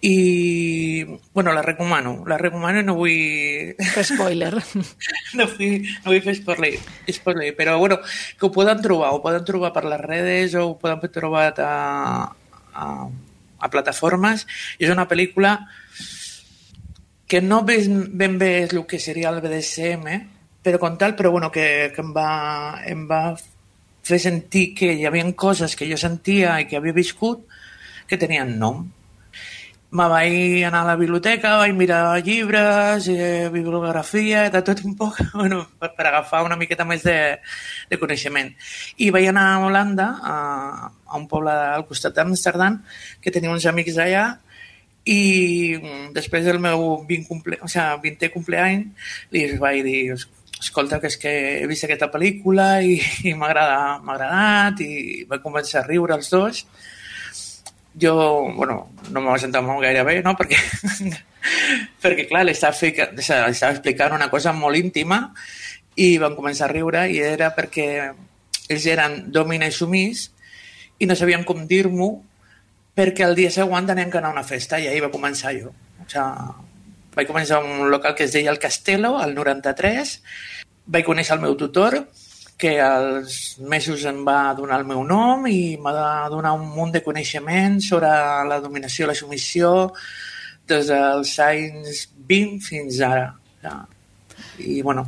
i, 0.00 1.04
bueno, 1.32 1.52
la 1.52 1.62
recomano, 1.62 2.24
la 2.26 2.36
recomano 2.36 2.82
no 2.82 2.94
vull... 2.94 3.74
Fer 3.94 4.04
spoiler. 4.04 4.54
no, 5.34 5.46
vull, 5.48 5.80
no 6.04 6.10
vull 6.10 6.22
fer 6.22 6.36
spoiler, 6.36 6.74
spoiler, 7.08 7.54
però 7.56 7.78
bueno, 7.78 7.98
que 8.38 8.46
ho 8.46 8.52
poden 8.52 8.82
trobar, 8.84 9.14
ho 9.14 9.22
poden 9.24 9.44
trobar 9.48 9.72
per 9.72 9.86
les 9.88 10.02
redes 10.02 10.54
o 10.54 10.66
ho 10.68 10.76
poden 10.78 11.00
trobar 11.12 11.48
a, 11.64 11.72
a, 12.74 12.86
a 13.58 13.70
plataformes. 13.72 14.46
És 14.78 14.92
una 14.92 15.08
pel·lícula 15.08 15.56
que 17.26 17.40
no 17.42 17.62
ben, 17.66 18.06
ben 18.12 18.38
bé 18.38 18.52
és 18.66 18.74
el 18.76 18.84
que 18.86 19.00
seria 19.02 19.32
el 19.32 19.40
BDSM, 19.42 20.20
però 20.62 20.78
com 20.82 20.98
tal, 21.00 21.16
però 21.18 21.32
bueno, 21.32 21.50
que, 21.50 21.90
que 21.94 22.04
em, 22.04 22.12
va, 22.14 22.82
em 22.86 23.06
va 23.08 23.22
fer 24.06 24.20
sentir 24.22 24.68
que 24.78 24.92
hi 24.94 25.06
havia 25.08 25.26
coses 25.34 25.74
que 25.74 25.88
jo 25.90 25.98
sentia 25.98 26.60
i 26.60 26.68
que 26.70 26.78
havia 26.78 26.94
viscut 26.94 27.48
que 28.06 28.18
tenien 28.20 28.54
nom 28.60 28.84
me 29.90 30.06
vaig 30.10 30.64
anar 30.66 30.82
a 30.82 30.88
la 30.90 30.96
biblioteca, 30.98 31.56
vaig 31.60 31.74
mirar 31.74 32.18
llibres, 32.24 33.06
eh, 33.08 33.48
bibliografia, 33.52 34.48
de 34.50 34.62
tot 34.62 34.82
un 34.84 34.96
poc, 34.98 35.20
bueno, 35.34 35.62
per, 35.78 35.92
per 35.96 36.08
agafar 36.08 36.42
una 36.44 36.56
miqueta 36.56 36.84
més 36.84 37.04
de, 37.06 37.18
de 37.90 37.98
coneixement. 38.00 38.50
I 38.98 39.12
vaig 39.14 39.28
anar 39.30 39.46
a 39.52 39.60
Holanda, 39.64 40.08
a, 40.22 40.34
a 41.06 41.20
un 41.20 41.28
poble 41.30 41.54
al 41.54 41.86
costat 41.86 42.16
d'Amsterdam, 42.16 42.82
que 43.22 43.30
tenia 43.30 43.54
uns 43.54 43.68
amics 43.70 43.96
d'allà, 44.00 44.26
i 45.06 45.78
després 46.14 46.44
del 46.44 46.58
meu 46.58 47.04
20, 47.06 47.28
comple 47.28 47.60
o 47.62 47.68
sigui, 47.70 48.10
20è 48.10 48.32
compleany 48.34 48.80
li 49.30 49.44
vaig 49.60 49.84
dir, 49.86 50.16
escolta, 50.58 50.98
que 50.98 51.06
és 51.06 51.16
que 51.22 51.32
he 51.60 51.68
vist 51.70 51.86
aquesta 51.86 52.10
pel·lícula 52.10 52.80
i, 52.82 52.98
i 53.30 53.34
m'ha 53.38 53.52
agradat 53.52 54.82
i 54.82 55.22
vaig 55.30 55.44
començar 55.44 55.84
a 55.84 55.86
riure 55.86 56.18
els 56.18 56.32
dos 56.34 56.64
jo, 58.00 58.14
bueno, 58.56 58.90
no 59.10 59.22
m'ho 59.24 59.36
sentat 59.40 59.64
molt 59.64 59.82
gaire 59.84 60.04
bé, 60.04 60.20
no?, 60.24 60.34
perquè, 60.36 60.58
perquè 62.02 62.26
clar, 62.28 62.44
li 62.44 62.52
estava, 62.52 62.76
estava 62.76 63.72
explicant 63.72 64.16
una 64.16 64.30
cosa 64.32 64.52
molt 64.56 64.76
íntima 64.78 65.22
i 65.96 66.16
van 66.20 66.36
començar 66.36 66.68
a 66.68 66.72
riure 66.74 67.06
i 67.08 67.20
era 67.24 67.52
perquè 67.56 67.88
ells 68.68 68.86
eren 68.90 69.22
domina 69.32 69.68
i 69.68 69.72
sumís 69.72 70.28
i 70.98 71.08
no 71.08 71.16
sabien 71.16 71.44
com 71.48 71.64
dir-m'ho 71.68 72.10
perquè 72.96 73.24
el 73.26 73.36
dia 73.36 73.52
següent 73.52 73.88
tenien 73.88 74.12
que 74.12 74.20
anar 74.20 74.32
a 74.32 74.38
una 74.38 74.46
festa 74.48 74.80
i 74.80 74.88
ahir 74.88 75.02
va 75.04 75.12
començar 75.12 75.52
jo. 75.56 75.72
O 75.72 76.06
sigui, 76.08 76.64
vaig 77.16 77.28
començar 77.28 77.62
un 77.64 77.90
local 77.92 78.14
que 78.16 78.24
es 78.24 78.32
deia 78.32 78.52
El 78.52 78.60
Castelo, 78.60 79.16
al 79.20 79.34
93, 79.36 80.14
vaig 80.92 81.04
conèixer 81.04 81.36
el 81.36 81.44
meu 81.44 81.56
tutor, 81.60 81.98
que 82.56 82.78
als 82.80 83.58
mesos 83.60 84.04
em 84.08 84.22
va 84.24 84.54
donar 84.56 84.80
el 84.80 84.86
meu 84.88 85.02
nom 85.04 85.44
i 85.50 85.76
m'ha 85.76 85.92
de 85.92 86.06
donar 86.32 86.54
un 86.56 86.64
munt 86.72 86.94
de 86.94 87.02
coneixement 87.04 87.76
sobre 87.84 88.08
la 88.48 88.60
dominació 88.64 89.04
i 89.04 89.10
la 89.10 89.18
submissió 89.18 89.72
des 90.66 90.88
dels 90.88 91.34
anys 91.44 92.06
20 92.28 92.64
fins 92.64 93.00
ara. 93.04 93.28
I, 94.58 94.80
bueno, 94.82 95.04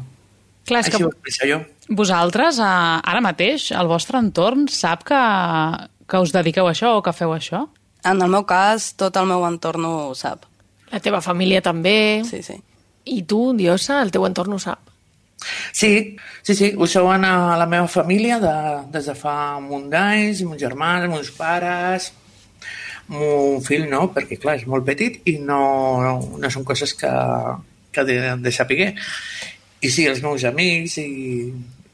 Clar, 0.69 0.83
així 0.85 1.00
ho 1.00 1.09
explico 1.09 1.49
jo. 1.49 1.59
Vosaltres, 1.97 2.61
ara 2.61 3.21
mateix, 3.25 3.71
el 3.73 3.88
vostre 3.88 4.21
entorn 4.21 4.67
sap 4.69 5.07
que, 5.09 5.21
que 6.05 6.21
us 6.21 6.35
dediqueu 6.35 6.69
a 6.69 6.75
això 6.75 6.99
o 6.99 7.02
que 7.05 7.14
feu 7.17 7.33
això? 7.33 7.64
En 8.05 8.21
el 8.21 8.31
meu 8.33 8.45
cas, 8.49 8.93
tot 9.00 9.17
el 9.17 9.28
meu 9.31 9.47
entorn 9.49 9.87
ho 9.88 9.97
sap. 10.19 10.45
La 10.93 11.00
teva 11.05 11.23
família 11.25 11.62
també. 11.64 12.21
Sí, 12.28 12.43
sí. 12.45 12.59
I 13.09 13.23
tu, 13.28 13.40
Diosa, 13.57 14.02
el 14.05 14.12
teu 14.12 14.28
entorn 14.28 14.57
ho 14.57 14.61
sap? 14.61 14.88
Sí, 15.73 16.16
sí, 16.42 16.54
sí, 16.54 16.73
ho 16.76 16.87
saben 16.87 17.25
a 17.25 17.57
la 17.57 17.66
meva 17.66 17.88
família 17.88 18.38
de, 18.42 18.54
des 18.92 19.07
de 19.07 19.14
fa 19.14 19.35
un 19.59 19.68
munt 19.71 19.87
d'anys, 19.92 20.42
meus 20.42 20.61
germans, 20.61 21.07
meus 21.11 21.30
pares, 21.37 22.11
mon 23.09 23.62
fill 23.64 23.87
no, 23.88 24.09
perquè 24.14 24.38
clar, 24.40 24.59
és 24.59 24.66
molt 24.68 24.87
petit 24.88 25.23
i 25.30 25.38
no, 25.38 25.62
no, 26.04 26.14
no 26.42 26.50
són 26.52 26.66
coses 26.68 26.92
que, 26.99 27.12
que 27.95 28.04
de, 28.09 28.18
de 28.42 28.52
saber. 28.52 28.92
I 29.80 29.92
sí, 29.95 30.09
els 30.11 30.21
meus 30.25 30.45
amics 30.49 30.99
i, 31.04 31.09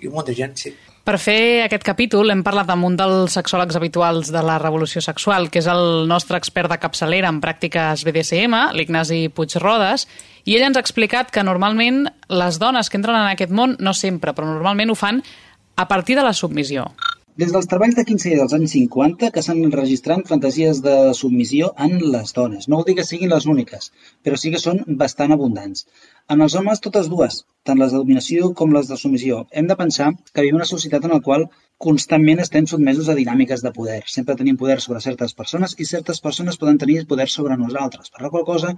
i 0.00 0.08
un 0.08 0.16
munt 0.16 0.30
de 0.30 0.36
gent, 0.40 0.56
sí. 0.58 0.72
Per 1.04 1.18
fer 1.20 1.60
aquest 1.66 1.82
capítol 1.84 2.32
hem 2.32 2.40
parlat 2.40 2.70
amb 2.72 2.86
un 2.88 2.94
dels 2.96 3.34
sexòlegs 3.36 3.76
habituals 3.76 4.30
de 4.32 4.40
la 4.40 4.54
revolució 4.62 5.02
sexual, 5.04 5.50
que 5.52 5.60
és 5.60 5.66
el 5.68 6.08
nostre 6.08 6.38
expert 6.40 6.72
de 6.72 6.78
capçalera 6.80 7.28
en 7.28 7.42
pràctiques 7.44 8.06
BDSM, 8.08 8.56
l'Ignasi 8.72 9.26
Puigrodes, 9.28 10.06
i 10.48 10.56
ell 10.56 10.64
ens 10.70 10.80
ha 10.80 10.84
explicat 10.84 11.28
que 11.28 11.44
normalment 11.44 12.06
les 12.32 12.56
dones 12.62 12.88
que 12.88 12.96
entren 12.96 13.20
en 13.20 13.34
aquest 13.34 13.52
món, 13.52 13.76
no 13.84 13.92
sempre, 13.92 14.32
però 14.32 14.48
normalment 14.48 14.94
ho 14.94 14.96
fan 14.96 15.20
a 15.76 15.84
partir 15.92 16.16
de 16.16 16.24
la 16.24 16.32
submissió. 16.32 16.88
Des 17.42 17.50
dels 17.54 17.66
treballs 17.70 17.96
de 17.98 18.02
15 18.08 18.36
dels 18.38 18.52
anys 18.56 18.72
50 18.76 19.28
que 19.36 19.42
s'han 19.44 19.72
registrant 19.74 20.20
fantasies 20.28 20.80
de 20.84 20.92
submissió 21.20 21.70
en 21.86 21.96
les 22.12 22.30
dones. 22.36 22.68
No 22.68 22.78
vol 22.78 22.86
dir 22.88 22.94
que 22.98 23.04
siguin 23.08 23.32
les 23.34 23.48
úniques, 23.54 23.88
però 24.22 24.38
sí 24.38 24.52
que 24.54 24.60
són 24.64 24.78
bastant 25.00 25.34
abundants. 25.34 25.82
En 26.30 26.46
els 26.46 26.54
homes, 26.60 26.84
totes 26.86 27.10
dues, 27.16 27.40
tant 27.66 27.82
les 27.82 27.90
de 27.90 28.04
dominació 28.04 28.52
com 28.62 28.78
les 28.78 28.92
de 28.92 29.00
submissió. 29.02 29.40
Hem 29.50 29.66
de 29.72 29.78
pensar 29.82 30.12
que 30.30 30.46
vivim 30.46 30.62
una 30.62 30.70
societat 30.72 31.10
en 31.10 31.16
la 31.16 31.20
qual 31.26 31.48
constantment 31.88 32.46
estem 32.46 32.70
sotmesos 32.70 33.10
a 33.10 33.18
dinàmiques 33.18 33.66
de 33.66 33.76
poder. 33.82 34.00
Sempre 34.16 34.38
tenim 34.38 34.62
poder 34.64 34.80
sobre 34.86 35.02
certes 35.10 35.34
persones 35.42 35.74
i 35.74 35.90
certes 35.90 36.22
persones 36.28 36.62
poden 36.62 36.78
tenir 36.86 37.00
poder 37.14 37.32
sobre 37.38 37.58
nosaltres. 37.66 38.14
Per 38.14 38.22
la 38.22 38.30
qual 38.36 38.46
cosa, 38.54 38.76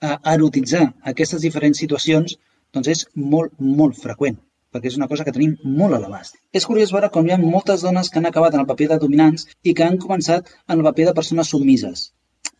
eh, 0.00 0.16
erotitzar 0.36 0.88
aquestes 1.14 1.46
diferents 1.46 1.86
situacions 1.86 2.40
doncs 2.74 2.96
és 2.96 3.10
molt, 3.14 3.54
molt 3.60 4.02
freqüent 4.08 4.42
perquè 4.72 4.90
és 4.90 4.96
una 4.98 5.08
cosa 5.10 5.24
que 5.26 5.34
tenim 5.36 5.56
molt 5.80 5.96
a 5.96 6.00
l'abast. 6.02 6.38
És 6.58 6.66
curiós 6.68 6.92
veure 6.94 7.10
com 7.16 7.26
hi 7.26 7.34
ha 7.34 7.40
moltes 7.42 7.84
dones 7.86 8.08
que 8.10 8.20
han 8.20 8.28
acabat 8.30 8.56
en 8.56 8.62
el 8.62 8.70
paper 8.70 8.88
de 8.92 8.98
dominants 9.02 9.44
i 9.62 9.74
que 9.78 9.84
han 9.84 9.98
començat 10.04 10.48
en 10.68 10.78
el 10.78 10.86
paper 10.88 11.10
de 11.10 11.18
persones 11.18 11.52
submises, 11.54 12.06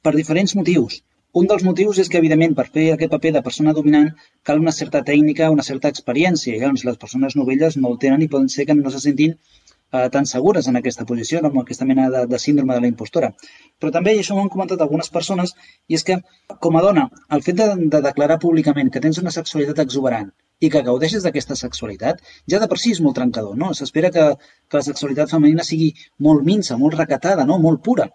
per 0.04 0.14
diferents 0.19 0.54
motius. 0.59 1.00
Un 1.40 1.47
dels 1.49 1.62
motius 1.64 1.99
és 2.02 2.11
que, 2.12 2.21
evidentment, 2.21 2.54
per 2.59 2.66
fer 2.75 2.90
aquest 2.92 3.12
paper 3.14 3.31
de 3.38 3.42
persona 3.45 3.73
dominant 3.78 4.11
cal 4.49 4.61
una 4.61 4.75
certa 4.78 5.00
tècnica, 5.07 5.49
una 5.54 5.64
certa 5.69 5.88
experiència, 5.95 6.59
llavors 6.61 6.85
les 6.88 7.00
persones 7.04 7.37
novelles 7.40 7.78
no 7.81 7.92
el 7.95 7.99
tenen 8.02 8.25
i 8.26 8.28
poden 8.35 8.52
ser 8.52 8.66
que 8.69 8.76
no 8.76 8.92
se 8.92 9.00
sentin 9.00 9.33
eh, 9.38 10.09
tan 10.12 10.28
segures 10.35 10.69
en 10.69 10.76
aquesta 10.76 11.09
posició, 11.09 11.40
amb 11.40 11.62
aquesta 11.62 11.88
mena 11.88 12.11
de, 12.12 12.26
de 12.35 12.42
síndrome 12.45 12.76
de 12.76 12.85
la 12.85 12.92
impostora. 12.92 13.33
Però 13.81 13.95
també, 13.97 14.12
i 14.12 14.21
això 14.21 14.37
ho 14.37 14.45
han 14.45 14.52
comentat 14.52 14.85
algunes 14.85 15.09
persones, 15.16 15.57
i 15.88 15.97
és 16.00 16.04
que, 16.11 16.21
com 16.66 16.76
a 16.76 16.85
dona, 16.85 17.09
el 17.38 17.49
fet 17.49 17.61
de, 17.64 17.73
de 17.97 18.04
declarar 18.11 18.42
públicament 18.45 18.92
que 18.92 19.00
tens 19.07 19.25
una 19.25 19.33
sexualitat 19.40 19.87
exuberant 19.87 20.35
i 20.62 20.71
que 20.73 20.83
gaudeixes 20.87 21.26
d'aquesta 21.26 21.57
sexualitat, 21.59 22.23
ja 22.52 22.61
de 22.62 22.69
per 22.71 22.78
si 22.81 22.95
és 22.97 23.00
molt 23.04 23.19
trencador, 23.19 23.57
no? 23.59 23.73
S'espera 23.78 24.12
que, 24.14 24.28
que 24.71 24.78
la 24.78 24.87
sexualitat 24.87 25.35
femenina 25.35 25.66
sigui 25.66 25.90
molt 26.26 26.47
minsa, 26.47 26.78
molt 26.78 26.97
recatada, 27.00 27.47
no? 27.49 27.59
molt 27.66 27.83
pura. 27.88 28.09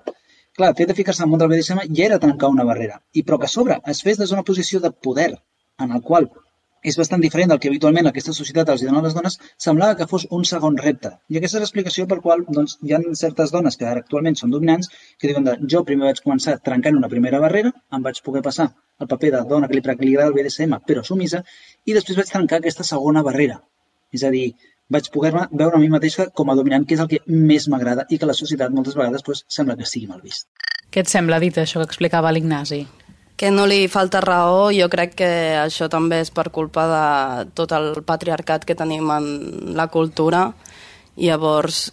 Clar, 0.58 0.72
el 0.72 0.78
fet 0.80 0.90
de 0.90 0.98
ficar-se 0.98 1.24
al 1.24 1.30
món 1.30 1.44
del 1.44 1.52
BDSM 1.52 1.84
ja 1.98 2.06
era 2.08 2.20
trencar 2.24 2.50
una 2.54 2.66
barrera, 2.66 3.02
i 3.14 3.24
però 3.28 3.38
que 3.42 3.50
a 3.50 3.54
sobre 3.54 3.78
es 3.94 4.02
fes 4.06 4.18
des 4.22 4.32
d'una 4.32 4.48
posició 4.48 4.80
de 4.84 4.94
poder, 5.08 5.32
en 5.84 5.94
el 5.98 6.02
qual 6.08 6.32
és 6.90 6.98
bastant 6.98 7.22
diferent 7.22 7.52
del 7.52 7.60
que 7.60 7.70
habitualment 7.72 8.08
aquesta 8.10 8.34
societat 8.38 8.72
els 8.74 8.84
dona 8.86 9.02
a 9.02 9.06
les 9.06 9.16
dones, 9.18 9.38
semblava 9.68 9.98
que 10.00 10.08
fos 10.10 10.28
un 10.40 10.46
segon 10.48 10.78
repte. 10.82 11.12
I 11.28 11.40
aquesta 11.40 11.60
és 11.60 11.66
l'explicació 11.66 12.08
per 12.08 12.22
qual 12.26 12.46
doncs, 12.48 12.78
hi 12.82 12.96
ha 12.96 13.02
certes 13.22 13.54
dones 13.54 13.78
que 13.82 13.90
actualment 13.92 14.40
són 14.40 14.54
dominants 14.56 14.92
que 15.20 15.28
diuen 15.28 15.48
de 15.50 15.58
jo 15.74 15.84
primer 15.90 16.12
vaig 16.12 16.24
començar 16.24 16.60
trencant 16.70 17.00
una 17.02 17.12
primera 17.14 17.44
barrera, 17.44 17.74
em 17.92 18.06
vaig 18.08 18.24
poder 18.24 18.46
passar 18.46 18.72
el 19.00 19.08
paper 19.08 19.32
de 19.36 19.44
dona 19.50 19.68
que 19.68 19.78
li 19.78 19.84
agrada 19.84 20.30
el 20.32 20.36
BDSM 20.36 20.80
però 20.88 21.04
sumisa, 21.04 21.44
i 21.86 21.94
després 21.94 22.18
vaig 22.18 22.32
trencar 22.32 22.62
aquesta 22.62 22.86
segona 22.88 23.24
barrera. 23.24 23.60
És 24.14 24.24
a 24.24 24.32
dir, 24.34 24.54
vaig 24.90 25.10
poder 25.12 25.34
veure 25.34 25.76
a 25.76 25.82
mi 25.82 25.90
mateixa 25.92 26.30
com 26.34 26.50
a 26.50 26.56
dominant, 26.56 26.86
que 26.88 26.96
és 26.96 27.04
el 27.04 27.10
que 27.12 27.20
més 27.28 27.68
m'agrada 27.68 28.08
i 28.10 28.18
que 28.18 28.30
la 28.30 28.38
societat 28.38 28.74
moltes 28.74 28.96
vegades 28.96 29.24
pues, 29.24 29.44
sembla 29.48 29.76
que 29.78 29.86
sigui 29.86 30.08
mal 30.08 30.24
vist. 30.24 30.48
Què 30.92 31.04
et 31.04 31.12
sembla, 31.12 31.42
dit 31.44 31.58
això 31.60 31.82
que 31.82 31.90
explicava 31.90 32.32
l'Ignasi? 32.32 32.86
Que 33.38 33.52
no 33.54 33.68
li 33.70 33.86
falta 33.92 34.22
raó, 34.24 34.72
jo 34.74 34.88
crec 34.90 35.14
que 35.20 35.30
això 35.60 35.90
també 35.94 36.24
és 36.24 36.32
per 36.34 36.48
culpa 36.56 36.88
de 36.90 37.52
tot 37.60 37.76
el 37.76 38.02
patriarcat 38.08 38.66
que 38.66 38.76
tenim 38.80 39.12
en 39.14 39.28
la 39.78 39.90
cultura. 39.94 40.48
Llavors, 41.18 41.92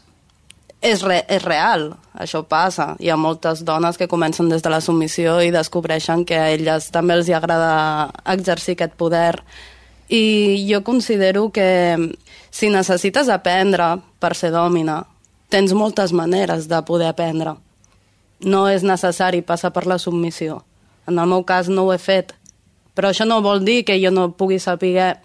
és, 0.84 1.02
re, 1.02 1.22
és 1.32 1.42
real, 1.42 1.88
això 2.12 2.42
passa. 2.44 2.92
Hi 3.00 3.08
ha 3.08 3.16
moltes 3.16 3.62
dones 3.64 3.96
que 3.96 4.08
comencen 4.10 4.50
des 4.52 4.62
de 4.62 4.72
la 4.72 4.82
submissió 4.84 5.38
i 5.40 5.52
descobreixen 5.54 6.26
que 6.28 6.36
a 6.36 6.50
elles 6.52 6.90
també 6.92 7.16
els 7.16 7.30
hi 7.30 7.34
agrada 7.36 8.10
exercir 8.34 8.76
aquest 8.76 8.92
poder. 9.00 9.40
I 10.12 10.60
jo 10.68 10.82
considero 10.84 11.48
que 11.50 11.96
si 12.52 12.68
necessites 12.68 13.32
aprendre 13.32 13.96
per 14.20 14.34
ser 14.36 14.52
dòmina, 14.52 15.00
tens 15.48 15.72
moltes 15.72 16.12
maneres 16.12 16.68
de 16.68 16.82
poder 16.84 17.08
aprendre. 17.08 17.56
No 18.44 18.66
és 18.68 18.84
necessari 18.84 19.40
passar 19.40 19.72
per 19.72 19.86
la 19.88 19.98
submissió. 19.98 20.60
En 21.08 21.18
el 21.18 21.30
meu 21.32 21.44
cas 21.48 21.72
no 21.72 21.88
ho 21.88 21.94
he 21.94 21.98
fet. 21.98 22.34
Però 22.94 23.08
això 23.08 23.24
no 23.24 23.40
vol 23.42 23.64
dir 23.64 23.82
que 23.88 23.96
jo 24.02 24.12
no 24.12 24.34
pugui 24.36 24.60
saber 24.60 25.16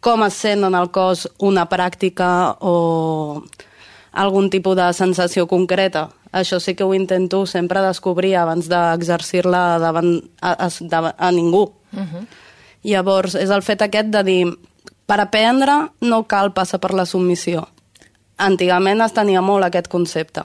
com 0.00 0.24
es 0.26 0.34
sent 0.34 0.64
en 0.66 0.74
el 0.74 0.90
cos 0.90 1.28
una 1.38 1.68
pràctica 1.70 2.56
o 2.60 3.44
algun 4.12 4.50
tipus 4.50 4.76
de 4.76 4.92
sensació 4.92 5.46
concreta. 5.46 6.08
Això 6.32 6.60
sí 6.60 6.74
que 6.74 6.84
ho 6.84 6.94
intento 6.94 7.44
sempre 7.46 7.82
descobrir 7.82 8.36
abans 8.36 8.68
d'exercir-la 8.70 9.78
davant 9.82 10.20
a, 10.40 10.52
a, 10.52 10.68
a, 10.68 11.14
a 11.18 11.30
ningú. 11.32 11.72
Uh 11.92 12.00
mhm. 12.00 12.06
-huh. 12.06 12.26
Llavors, 12.82 13.34
és 13.34 13.50
el 13.50 13.62
fet 13.62 13.82
aquest 13.82 14.08
de 14.08 14.22
dir 14.24 14.46
per 15.06 15.20
aprendre 15.20 15.90
no 16.00 16.24
cal 16.26 16.52
passar 16.52 16.80
per 16.80 16.94
la 16.94 17.04
submissió. 17.04 17.68
Antigament 18.36 19.00
es 19.00 19.12
tenia 19.12 19.42
molt 19.42 19.64
aquest 19.64 19.88
concepte. 19.88 20.44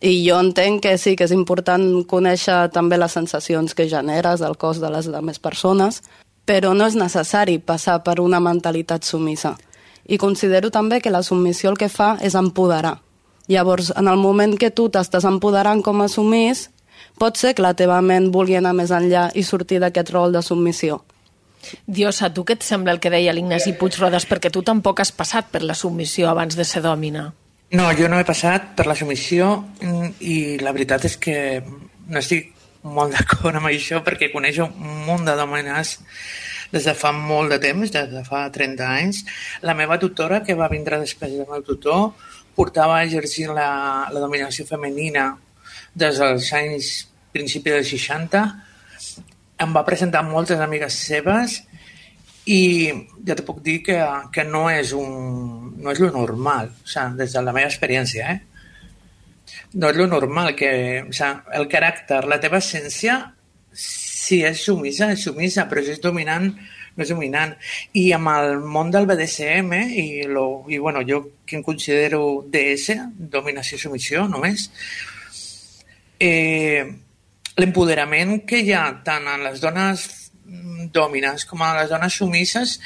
I 0.00 0.28
jo 0.28 0.40
entenc 0.40 0.82
que 0.82 0.98
sí, 0.98 1.14
que 1.16 1.24
és 1.24 1.32
important 1.32 2.04
conèixer 2.04 2.70
també 2.74 2.98
les 2.98 3.12
sensacions 3.12 3.74
que 3.74 3.88
generes 3.88 4.40
del 4.40 4.56
cos 4.56 4.80
de 4.82 4.90
les 4.90 5.06
altres 5.08 5.38
persones, 5.38 6.02
però 6.44 6.74
no 6.74 6.86
és 6.86 6.98
necessari 6.98 7.58
passar 7.58 8.02
per 8.04 8.18
una 8.20 8.40
mentalitat 8.40 9.04
sumissa. 9.04 9.56
I 10.06 10.18
considero 10.18 10.70
també 10.70 11.00
que 11.00 11.12
la 11.12 11.22
submissió 11.22 11.70
el 11.70 11.78
que 11.80 11.88
fa 11.88 12.14
és 12.20 12.34
empoderar. 12.34 12.98
Llavors, 13.48 13.92
en 13.96 14.08
el 14.08 14.20
moment 14.20 14.56
que 14.56 14.70
tu 14.70 14.88
t'estàs 14.88 15.24
empoderant 15.28 15.82
com 15.84 16.00
a 16.00 16.08
sumís, 16.08 16.68
pot 17.20 17.36
ser 17.36 17.54
que 17.54 17.64
la 17.64 17.74
teva 17.76 18.00
ment 18.00 18.30
vulgui 18.32 18.56
anar 18.56 18.72
més 18.76 18.92
enllà 18.92 19.30
i 19.34 19.44
sortir 19.44 19.80
d'aquest 19.80 20.12
rol 20.14 20.32
de 20.32 20.42
submissió. 20.42 21.02
Dios, 21.86 22.20
a 22.22 22.32
tu 22.32 22.44
què 22.44 22.58
et 22.58 22.64
sembla 22.64 22.92
el 22.92 23.00
que 23.00 23.12
deia 23.12 23.32
l'Ignasi 23.32 23.74
Puigrodes? 23.80 24.26
Perquè 24.28 24.50
tu 24.52 24.62
tampoc 24.62 25.00
has 25.00 25.12
passat 25.12 25.48
per 25.52 25.62
la 25.64 25.76
submissió 25.76 26.28
abans 26.28 26.56
de 26.56 26.64
ser 26.64 26.82
dòmina. 26.84 27.30
No, 27.74 27.88
jo 27.96 28.08
no 28.08 28.20
he 28.20 28.26
passat 28.28 28.74
per 28.76 28.86
la 28.86 28.96
submissió 28.96 29.56
mm, 29.80 30.10
i 30.20 30.36
la 30.62 30.74
veritat 30.76 31.06
és 31.08 31.16
que 31.16 31.36
no 31.64 32.20
estic 32.20 32.52
molt 32.84 33.12
d'acord 33.16 33.56
amb 33.56 33.70
això 33.70 34.02
perquè 34.04 34.30
coneixo 34.32 34.68
un 34.68 35.04
munt 35.08 35.24
de 35.26 35.36
dòmines 35.38 35.96
des 36.72 36.86
de 36.88 36.94
fa 36.96 37.12
molt 37.12 37.52
de 37.52 37.58
temps, 37.62 37.90
des 37.90 38.10
de 38.10 38.22
fa 38.26 38.46
30 38.52 38.84
anys. 38.86 39.24
La 39.62 39.74
meva 39.74 39.98
tutora, 40.00 40.42
que 40.44 40.56
va 40.58 40.70
vindre 40.72 41.00
després 41.02 41.34
del 41.34 41.48
meu 41.50 41.64
tutor, 41.66 42.12
portava 42.54 43.02
exercint 43.04 43.52
la, 43.54 44.08
la 44.12 44.22
dominació 44.22 44.66
femenina 44.68 45.32
des 45.94 46.18
dels 46.22 46.52
anys 46.54 46.94
principi 47.34 47.74
dels 47.74 47.90
60. 47.90 48.42
Em 49.64 49.74
va 49.74 49.86
presentar 49.86 50.24
moltes 50.26 50.62
amigues 50.62 50.96
seves 51.06 51.60
i 52.50 52.92
ja 53.26 53.36
te 53.36 53.44
puc 53.46 53.62
dir 53.64 53.78
que, 53.86 53.98
que 54.32 54.44
no 54.44 54.66
és 54.70 54.92
un, 54.96 55.72
no 55.80 55.92
és 55.92 56.00
lo 56.02 56.10
normal, 56.12 56.70
o 56.84 56.88
sigui, 56.88 57.16
des 57.22 57.32
de 57.32 57.42
la 57.44 57.54
meva 57.56 57.70
experiència, 57.70 58.34
eh? 58.34 58.40
No 59.80 59.90
és 59.90 59.96
lo 59.96 60.06
normal 60.10 60.52
que, 60.58 60.70
o 61.08 61.14
sigui, 61.14 61.54
el 61.58 61.68
caràcter, 61.72 62.20
la 62.28 62.40
teva 62.42 62.60
essència, 62.60 63.16
si 64.24 64.40
és 64.46 64.64
sumisa, 64.64 65.10
és 65.12 65.24
sumisa, 65.28 65.66
però 65.70 65.84
és 65.84 66.00
dominant, 66.02 66.50
no 66.94 67.04
és 67.04 67.12
dominant. 67.12 67.54
I 68.00 68.06
amb 68.16 68.32
el 68.32 68.58
món 68.76 68.92
del 68.94 69.08
BDSM, 69.10 69.72
i, 69.92 70.06
lo, 70.30 70.64
i 70.72 70.80
bueno, 70.82 71.04
jo 71.06 71.20
que 71.44 71.58
em 71.58 71.64
considero 71.66 72.44
DS, 72.50 72.98
dominació-submissió 73.36 74.28
només, 74.30 74.68
eh, 76.20 76.84
l'empoderament 77.58 78.40
que 78.48 78.62
hi 78.62 78.72
ha 78.74 78.86
tant 79.06 79.28
en 79.30 79.44
les 79.46 79.60
dones 79.62 80.08
dòmines 80.94 81.46
com 81.48 81.62
a 81.64 81.74
les 81.78 81.90
dones 81.90 82.16
sumisses 82.20 82.78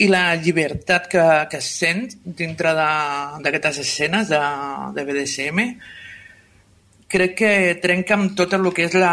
i 0.00 0.08
la 0.08 0.34
llibertat 0.40 1.08
que, 1.12 1.24
que 1.52 1.60
es 1.60 1.68
sent 1.78 2.06
dintre 2.24 2.72
d'aquestes 2.74 3.82
escenes 3.84 4.30
de, 4.32 4.40
de 4.96 5.04
BDSM 5.06 5.60
crec 7.10 7.36
que 7.42 7.52
trenca 7.82 8.16
amb 8.16 8.34
tot 8.38 8.56
el 8.56 8.70
que 8.74 8.88
és 8.88 8.96
la, 8.96 9.12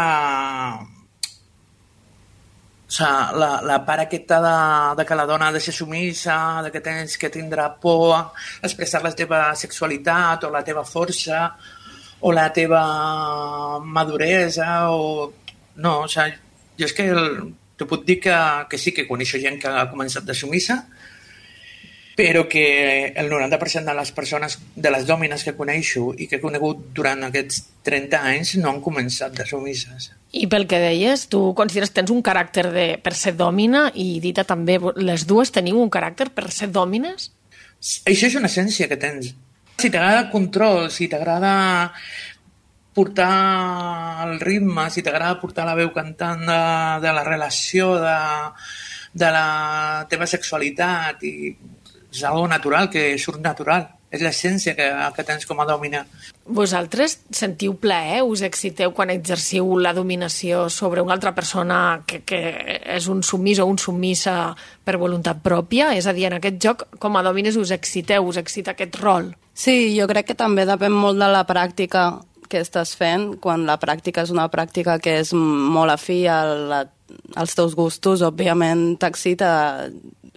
o 2.88 2.90
sigui, 2.90 3.38
la, 3.38 3.50
la 3.68 3.78
part 3.84 4.06
aquesta 4.06 4.38
de, 4.40 4.52
de 4.96 5.04
que 5.04 5.16
la 5.18 5.26
dona 5.28 5.48
ha 5.48 5.52
de 5.52 5.60
ser 5.60 5.74
sumissa, 5.76 6.62
de 6.64 6.72
que 6.72 6.80
tens 6.80 7.18
que 7.20 7.28
tindre 7.28 7.66
por 7.82 8.14
a 8.16 8.22
expressar 8.62 9.02
la 9.04 9.12
teva 9.12 9.54
sexualitat 9.54 10.48
o 10.48 10.50
la 10.50 10.64
teva 10.64 10.86
força 10.88 11.42
o 12.20 12.32
la 12.32 12.48
teva 12.52 13.78
maduresa 13.84 14.90
o... 14.90 15.32
No, 15.76 16.00
o 16.02 16.08
sigui, 16.08 16.32
jo 16.80 16.88
és 16.88 16.94
que 16.96 17.06
el, 17.12 17.52
te 17.78 17.86
puc 17.86 18.06
dir 18.08 18.18
que, 18.24 18.36
que 18.70 18.78
sí 18.80 18.94
que 18.96 19.06
coneixo 19.06 19.38
gent 19.38 19.60
que 19.62 19.70
ha 19.70 19.86
començat 19.92 20.24
de 20.26 20.34
sumissa, 20.34 20.80
però 22.18 22.48
que 22.50 23.12
el 23.14 23.28
90% 23.30 23.84
de 23.86 23.94
les 23.94 24.10
persones, 24.16 24.58
de 24.74 24.90
les 24.90 25.04
dòmines 25.06 25.44
que 25.46 25.54
coneixo 25.54 26.08
i 26.18 26.26
que 26.26 26.40
he 26.40 26.42
conegut 26.42 26.88
durant 26.96 27.28
aquests 27.28 27.60
30 27.86 28.24
anys 28.32 28.56
no 28.58 28.72
han 28.72 28.80
començat 28.82 29.36
de 29.38 29.46
sumisses. 29.46 30.10
I 30.32 30.44
pel 30.52 30.66
que 30.68 30.78
deies, 30.82 31.26
tu 31.32 31.54
consideres 31.56 31.90
que 31.90 32.00
tens 32.02 32.12
un 32.12 32.20
caràcter 32.24 32.66
de, 32.72 32.86
per 33.00 33.14
ser 33.16 33.32
dòmina 33.38 33.88
i 33.96 34.18
Dita 34.20 34.44
també, 34.44 34.76
les 35.00 35.24
dues 35.28 35.52
teniu 35.54 35.80
un 35.80 35.88
caràcter 35.88 36.28
per 36.36 36.50
ser 36.52 36.68
dòmines? 36.74 37.30
Això 38.10 38.28
és 38.28 38.36
una 38.36 38.50
essència 38.50 38.88
que 38.90 38.98
tens. 39.00 39.32
Si 39.78 39.88
t'agrada 39.88 40.28
control, 40.32 40.90
si 40.92 41.08
t'agrada 41.08 41.52
portar 42.98 44.26
el 44.26 44.40
ritme, 44.42 44.88
si 44.90 45.04
t'agrada 45.06 45.38
portar 45.40 45.64
la 45.68 45.76
veu 45.78 45.92
cantant 45.94 46.42
de, 46.44 46.62
de 47.04 47.12
la 47.14 47.24
relació, 47.24 47.94
de, 48.02 48.16
de 49.14 49.30
la 49.32 50.06
teva 50.10 50.26
sexualitat 50.26 51.22
i 51.24 51.34
és 52.08 52.24
algo 52.24 52.48
natural, 52.50 52.88
que 52.90 53.12
surt 53.20 53.40
natural. 53.44 53.86
És 54.08 54.22
l'essència 54.24 54.72
que, 54.72 54.86
que 55.16 55.24
tens 55.26 55.44
com 55.44 55.58
a 55.60 55.66
dòmina. 55.68 56.04
Vosaltres 56.48 57.18
sentiu 57.34 57.74
plaer, 57.76 58.22
us 58.24 58.40
exciteu 58.46 58.94
quan 58.96 59.12
exerciu 59.12 59.74
la 59.76 59.92
dominació 59.92 60.66
sobre 60.72 61.04
una 61.04 61.12
altra 61.18 61.34
persona 61.36 62.00
que, 62.08 62.22
que 62.24 62.40
és 62.96 63.08
un 63.12 63.20
submís 63.26 63.60
o 63.60 63.66
un 63.68 63.76
submissa 63.76 64.54
per 64.84 64.96
voluntat 64.96 65.42
pròpia? 65.44 65.92
És 65.98 66.08
a 66.08 66.16
dir, 66.16 66.24
en 66.30 66.38
aquest 66.38 66.56
joc, 66.64 66.86
com 66.98 67.20
a 67.20 67.24
dòmines, 67.26 67.60
us 67.60 67.74
exciteu, 67.76 68.24
us 68.24 68.40
excita 68.40 68.72
aquest 68.72 68.96
rol? 69.02 69.34
Sí, 69.52 69.92
jo 69.98 70.08
crec 70.08 70.30
que 70.30 70.38
també 70.38 70.64
depèn 70.64 70.94
molt 70.94 71.20
de 71.20 71.28
la 71.28 71.44
pràctica 71.44 72.08
que 72.48 72.62
estàs 72.64 72.94
fent, 72.96 73.34
quan 73.44 73.66
la 73.68 73.76
pràctica 73.76 74.24
és 74.24 74.32
una 74.32 74.48
pràctica 74.48 74.96
que 75.04 75.18
és 75.20 75.34
molt 75.36 75.92
afí 75.92 76.22
a 76.30 76.38
la, 76.48 76.80
als 77.36 77.54
teus 77.58 77.76
gustos, 77.76 78.24
òbviament 78.24 78.96
t'excita 79.00 79.50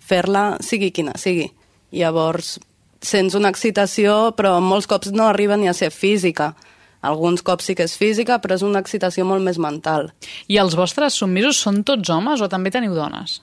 fer-la 0.03 0.57
sigui 0.65 0.91
quina 0.91 1.15
sigui. 1.19 1.47
Llavors, 1.95 2.57
sents 3.01 3.35
una 3.35 3.49
excitació, 3.49 4.31
però 4.37 4.59
molts 4.61 4.87
cops 4.87 5.11
no 5.11 5.27
arriba 5.27 5.57
ni 5.57 5.67
a 5.67 5.73
ser 5.73 5.91
física. 5.91 6.53
Alguns 7.01 7.41
cops 7.41 7.65
sí 7.65 7.73
que 7.75 7.87
és 7.87 7.95
física, 7.97 8.37
però 8.41 8.53
és 8.53 8.61
una 8.61 8.79
excitació 8.79 9.25
molt 9.25 9.41
més 9.41 9.57
mental. 9.57 10.11
I 10.47 10.59
els 10.61 10.75
vostres 10.77 11.17
submisos 11.17 11.57
són 11.57 11.83
tots 11.83 12.09
homes 12.13 12.41
o 12.41 12.49
també 12.49 12.69
teniu 12.69 12.93
dones? 12.93 13.39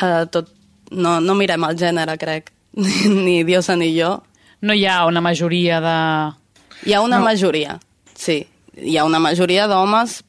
Uh, 0.00 0.24
tot, 0.32 0.48
no, 0.90 1.18
no 1.20 1.34
mirem 1.36 1.64
el 1.68 1.76
gènere, 1.76 2.16
crec. 2.16 2.52
ni 3.26 3.42
Diosa 3.44 3.76
ni 3.76 3.92
jo. 3.98 4.22
No 4.62 4.72
hi 4.72 4.86
ha 4.88 5.04
una 5.06 5.20
majoria 5.20 5.80
de... 5.84 5.96
Hi 6.86 6.94
ha 6.94 7.02
una 7.04 7.18
No. 7.18 7.24
majoria, 7.24 7.78
sí. 8.14 8.46
Hi 8.76 8.96
ha 8.96 9.04
una 9.04 9.18
majoria 9.20 9.66
d'homes, 9.68 10.22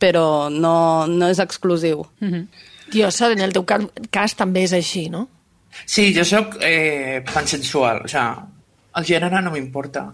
però 0.00 0.48
no, 0.52 1.06
no 1.06 1.28
és 1.28 1.38
exclusiu. 1.38 2.06
Mm 2.20 2.28
-hmm. 2.32 2.46
Diosa, 2.92 3.32
en 3.32 3.40
el 3.40 3.52
teu 3.52 3.64
cas, 3.64 3.84
cas 4.10 4.34
també 4.34 4.62
és 4.62 4.72
així, 4.72 5.08
no? 5.10 5.28
Sí, 5.84 6.12
jo 6.16 6.24
sóc 6.24 6.56
eh, 6.60 7.22
pansensual, 7.32 8.02
o 8.04 8.08
sigui, 8.08 8.54
el 8.98 9.04
gènere 9.06 9.40
no 9.44 9.52
m'importa 9.54 10.06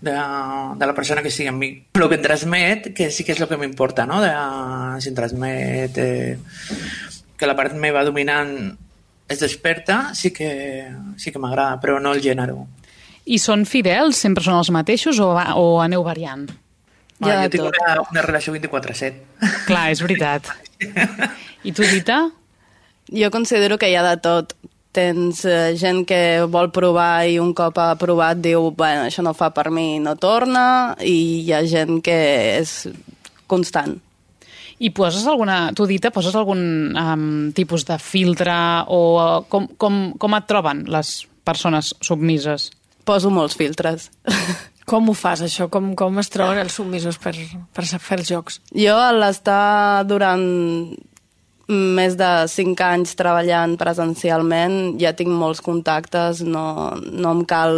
de, 0.00 0.12
de 0.12 0.86
la 0.86 0.94
persona 0.94 1.22
que 1.24 1.30
sigui 1.32 1.48
amb 1.48 1.62
mi. 1.62 1.70
El 1.96 2.08
que 2.10 2.18
em 2.18 2.24
transmet, 2.24 2.90
que 2.94 3.10
sí 3.10 3.24
que 3.24 3.32
és 3.32 3.40
el 3.40 3.48
que 3.48 3.56
m'importa, 3.60 4.04
no? 4.06 4.20
De, 4.20 4.32
si 5.00 5.08
em 5.12 5.16
transmet 5.16 5.96
eh, 6.02 6.36
que 7.36 7.48
la 7.48 7.56
part 7.56 7.74
meva 7.80 8.04
dominant 8.04 8.52
és 9.28 9.40
desperta, 9.42 10.12
sí 10.14 10.30
que, 10.34 10.50
sí 11.18 11.32
que 11.32 11.40
m'agrada, 11.42 11.80
però 11.82 11.96
no 12.02 12.12
el 12.14 12.20
gènere. 12.22 12.54
I 13.26 13.40
són 13.42 13.64
fidels? 13.66 14.20
Sempre 14.22 14.44
són 14.44 14.60
els 14.60 14.70
mateixos 14.70 15.18
o, 15.18 15.32
va- 15.34 15.56
o 15.58 15.80
aneu 15.82 16.04
variant? 16.06 16.44
Ha 17.16 17.30
Ah, 17.32 17.42
jo 17.46 17.50
tinc 17.56 17.64
tot. 17.64 17.78
una, 17.80 17.94
una 18.12 18.22
relació 18.22 18.52
24-7. 18.54 19.40
Clar, 19.66 19.86
és 19.90 20.02
veritat. 20.04 20.50
I 21.66 21.72
tu, 21.72 21.82
Dita? 21.88 22.20
Jo 23.08 23.30
considero 23.32 23.78
que 23.80 23.88
hi 23.90 23.96
ha 23.96 24.02
de 24.04 24.16
tot. 24.20 24.52
Tens 24.96 25.42
eh, 25.44 25.74
gent 25.76 26.04
que 26.08 26.20
vol 26.48 26.70
provar 26.72 27.26
i 27.28 27.36
un 27.42 27.52
cop 27.56 27.76
ha 27.82 27.90
provat 28.00 28.40
diu 28.40 28.70
bueno, 28.72 29.06
això 29.10 29.24
no 29.24 29.34
fa 29.36 29.50
per 29.52 29.68
mi, 29.74 29.98
no 30.00 30.16
torna, 30.16 30.96
i 31.04 31.44
hi 31.44 31.52
ha 31.52 31.62
gent 31.68 32.00
que 32.04 32.16
és 32.56 32.78
constant. 33.46 33.98
I 34.78 34.90
poses 34.92 35.24
alguna... 35.28 35.70
Tu, 35.76 35.86
Dita, 35.88 36.10
poses 36.12 36.34
algun 36.36 36.92
um, 36.96 37.28
tipus 37.56 37.86
de 37.88 37.96
filtre 38.00 38.56
o 38.92 39.00
com, 39.48 39.68
com, 39.80 40.00
com 40.20 40.36
et 40.36 40.48
troben 40.48 40.84
les 40.92 41.22
persones 41.46 41.94
submises? 42.04 42.70
Poso 43.06 43.30
molts 43.32 43.56
filtres. 43.56 44.10
Com 44.86 45.08
ho 45.10 45.16
fas, 45.18 45.40
això? 45.42 45.66
Com, 45.66 45.88
com 45.98 46.20
es 46.22 46.28
troben 46.30 46.60
els 46.62 46.76
submisos 46.78 47.16
per, 47.18 47.32
per 47.74 47.82
fer 47.90 48.20
els 48.20 48.28
jocs? 48.30 48.60
Jo, 48.70 48.94
a 48.94 49.08
l'estar 49.10 50.04
durant 50.06 50.44
més 51.68 52.14
de 52.18 52.30
5 52.46 52.84
anys 52.86 53.16
treballant 53.18 53.74
presencialment, 53.80 54.94
ja 55.02 55.14
tinc 55.18 55.32
molts 55.34 55.62
contactes, 55.64 56.42
no, 56.46 56.94
no 56.94 57.32
em 57.34 57.42
cal 57.48 57.74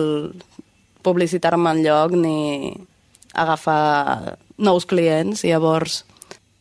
publicitar-me 1.06 1.72
enlloc 1.72 2.12
ni 2.18 2.74
agafar 3.34 4.36
nous 4.58 4.86
clients, 4.86 5.44
llavors... 5.44 6.04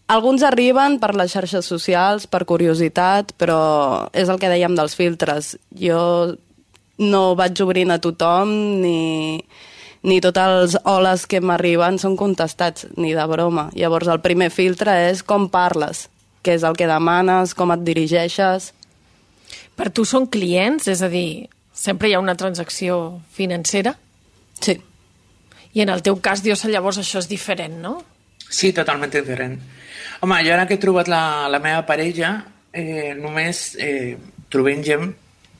Alguns 0.07 0.39
arriben 0.47 1.01
per 1.01 1.09
les 1.19 1.33
xarxes 1.35 1.67
socials, 1.67 2.29
per 2.31 2.45
curiositat, 2.47 3.33
però 3.35 4.07
és 4.15 4.29
el 4.31 4.37
que 4.39 4.47
dèiem 4.47 4.71
dels 4.77 4.95
filtres. 4.95 5.57
Jo 5.75 6.37
no 7.03 7.23
vaig 7.35 7.59
obrint 7.59 7.91
a 7.91 7.99
tothom, 7.99 8.53
ni, 8.79 9.41
ni 10.07 10.21
tots 10.23 10.39
els 10.39 10.77
holes 10.87 11.27
que 11.27 11.43
m'arriben 11.43 11.99
són 11.99 12.15
contestats, 12.15 12.87
ni 12.95 13.11
de 13.17 13.25
broma. 13.27 13.67
Llavors 13.75 14.07
el 14.07 14.23
primer 14.23 14.47
filtre 14.47 14.95
és 15.09 15.25
com 15.27 15.49
parles, 15.51 16.05
què 16.47 16.55
és 16.55 16.63
el 16.63 16.79
que 16.79 16.88
demanes, 16.89 17.55
com 17.57 17.75
et 17.75 17.86
dirigeixes... 17.88 18.71
Per 19.77 19.91
tu 19.93 20.07
són 20.10 20.25
clients? 20.33 20.88
És 20.89 21.03
a 21.05 21.07
dir, 21.12 21.45
sempre 21.69 22.10
hi 22.10 22.15
ha 22.17 22.21
una 22.23 22.33
transacció 22.33 23.19
financera? 23.36 23.91
Sí. 24.57 24.73
I 25.77 25.83
en 25.83 25.91
el 25.93 26.01
teu 26.01 26.17
cas, 26.23 26.41
Diosa, 26.41 26.71
llavors 26.73 26.97
això 26.97 27.21
és 27.21 27.27
diferent, 27.29 27.75
no? 27.83 27.99
Sí, 28.49 28.71
totalment 28.73 29.13
diferent. 29.13 29.53
Home, 30.25 30.39
jo 30.47 30.55
ara 30.55 30.65
que 30.65 30.79
he 30.79 30.81
trobat 30.81 31.12
la, 31.13 31.21
la 31.53 31.62
meva 31.62 31.83
parella, 31.86 32.31
eh, 32.73 33.13
només 33.19 33.75
eh, 33.77 34.17
trobem 34.49 34.81
gent 34.81 35.12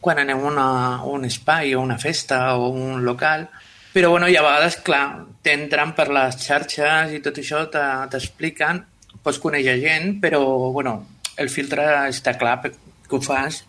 quan 0.02 0.24
anem 0.24 0.42
a, 0.42 0.50
una, 0.50 0.68
a 0.98 1.14
un 1.14 1.30
espai 1.30 1.76
o 1.76 1.86
una 1.86 2.00
festa 2.02 2.56
o 2.58 2.72
un 2.72 3.06
local, 3.06 3.46
però 3.94 4.10
bueno, 4.16 4.30
i 4.30 4.38
a 4.38 4.44
vegades, 4.46 4.80
clar, 4.86 5.06
t'entren 5.46 5.94
per 5.98 6.08
les 6.14 6.42
xarxes 6.42 7.14
i 7.14 7.22
tot 7.22 7.38
això, 7.42 7.68
t'expliquen, 7.70 8.82
pots 9.24 9.40
conèixer 9.44 9.78
gent, 9.82 10.18
però 10.22 10.42
bueno, 10.74 11.00
el 11.38 11.50
filtre 11.54 11.86
està 12.10 12.36
clar 12.40 12.60
que 12.66 13.16
ho 13.16 13.22
fas, 13.24 13.64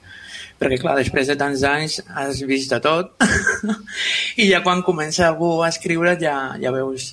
perquè 0.59 0.81
clar, 0.83 0.97
després 0.99 1.29
de 1.31 1.37
tants 1.39 1.63
anys 1.69 2.01
has 2.09 2.43
vist 2.49 2.73
de 2.75 2.81
tot 2.83 3.15
i 4.43 4.49
ja 4.51 4.63
quan 4.65 4.83
comença 4.87 5.29
algú 5.29 5.59
a 5.63 5.71
escriure 5.71 6.17
ja, 6.19 6.35
ja 6.59 6.75
veus 6.75 7.13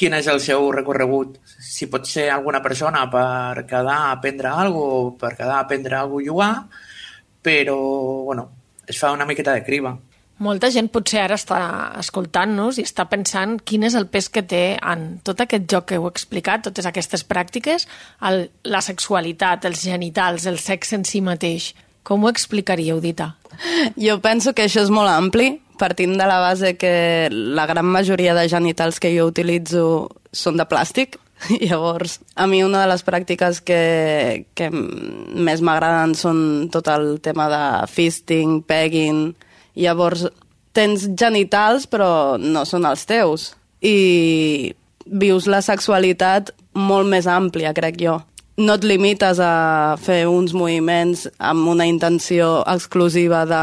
quin 0.00 0.16
és 0.16 0.28
el 0.32 0.40
seu 0.40 0.70
recorregut. 0.72 1.36
Si 1.60 1.86
pot 1.92 2.08
ser 2.08 2.30
alguna 2.32 2.62
persona 2.64 3.04
per 3.12 3.66
quedar 3.68 3.98
a 4.06 4.12
aprendre 4.14 4.48
alguna 4.48 5.10
cosa 5.12 5.18
per 5.20 5.32
quedar 5.36 5.58
a 5.58 5.66
aprendre 5.66 5.98
alguna 5.98 6.24
cosa 6.24 6.30
jugar, 6.30 6.54
però 7.44 7.76
bueno, 8.24 8.46
es 8.86 8.98
fa 8.98 9.12
una 9.12 9.26
miqueta 9.28 9.52
de 9.52 9.64
criba. 9.64 9.92
Molta 10.40 10.70
gent 10.72 10.88
potser 10.88 11.20
ara 11.20 11.36
està 11.36 11.60
escoltant-nos 12.00 12.78
i 12.80 12.84
està 12.88 13.04
pensant 13.10 13.58
quin 13.60 13.84
és 13.84 13.96
el 13.98 14.06
pes 14.08 14.30
que 14.32 14.42
té 14.42 14.64
en 14.80 15.20
tot 15.26 15.42
aquest 15.44 15.66
joc 15.68 15.90
que 15.90 15.98
heu 15.98 16.08
explicat, 16.08 16.64
totes 16.64 16.88
aquestes 16.88 17.26
pràctiques, 17.28 17.84
el, 18.24 18.46
la 18.64 18.80
sexualitat, 18.84 19.68
els 19.68 19.84
genitals, 19.84 20.48
el 20.48 20.56
sexe 20.62 20.96
en 20.96 21.04
si 21.04 21.20
mateix. 21.24 21.74
Com 22.02 22.24
ho 22.24 22.32
explicaríeu, 22.32 23.02
Dita? 23.04 23.34
Jo 24.00 24.16
penso 24.24 24.54
que 24.56 24.64
això 24.64 24.80
és 24.86 24.92
molt 24.92 25.12
ampli, 25.12 25.52
partint 25.80 26.16
de 26.16 26.28
la 26.28 26.38
base 26.40 26.72
que 26.80 27.28
la 27.30 27.66
gran 27.68 27.84
majoria 27.84 28.32
de 28.36 28.48
genitals 28.48 29.00
que 29.00 29.12
jo 29.12 29.28
utilitzo 29.28 29.84
són 30.32 30.56
de 30.56 30.64
plàstic, 30.64 31.20
Llavors, 31.60 32.20
a 32.34 32.46
mi 32.46 32.62
una 32.64 32.82
de 32.82 32.88
les 32.90 33.04
pràctiques 33.04 33.60
que, 33.64 33.80
que 34.54 34.68
més 34.70 35.62
m'agraden 35.64 36.14
són 36.18 36.42
tot 36.72 36.90
el 36.92 37.14
tema 37.24 37.48
de 37.52 37.62
fisting, 37.92 38.60
pegging... 38.66 39.30
Llavors, 39.80 40.26
tens 40.76 41.08
genitals 41.18 41.86
però 41.90 42.38
no 42.38 42.64
són 42.68 42.86
els 42.88 43.06
teus. 43.08 43.50
I 43.80 44.74
vius 45.06 45.48
la 45.50 45.62
sexualitat 45.64 46.52
molt 46.76 47.08
més 47.08 47.26
àmplia, 47.26 47.72
crec 47.74 47.98
jo. 48.00 48.20
No 48.60 48.76
et 48.76 48.84
limites 48.84 49.38
a 49.40 49.96
fer 50.02 50.26
uns 50.28 50.52
moviments 50.52 51.24
amb 51.38 51.70
una 51.72 51.86
intenció 51.88 52.60
exclusiva 52.68 53.46
de 53.48 53.62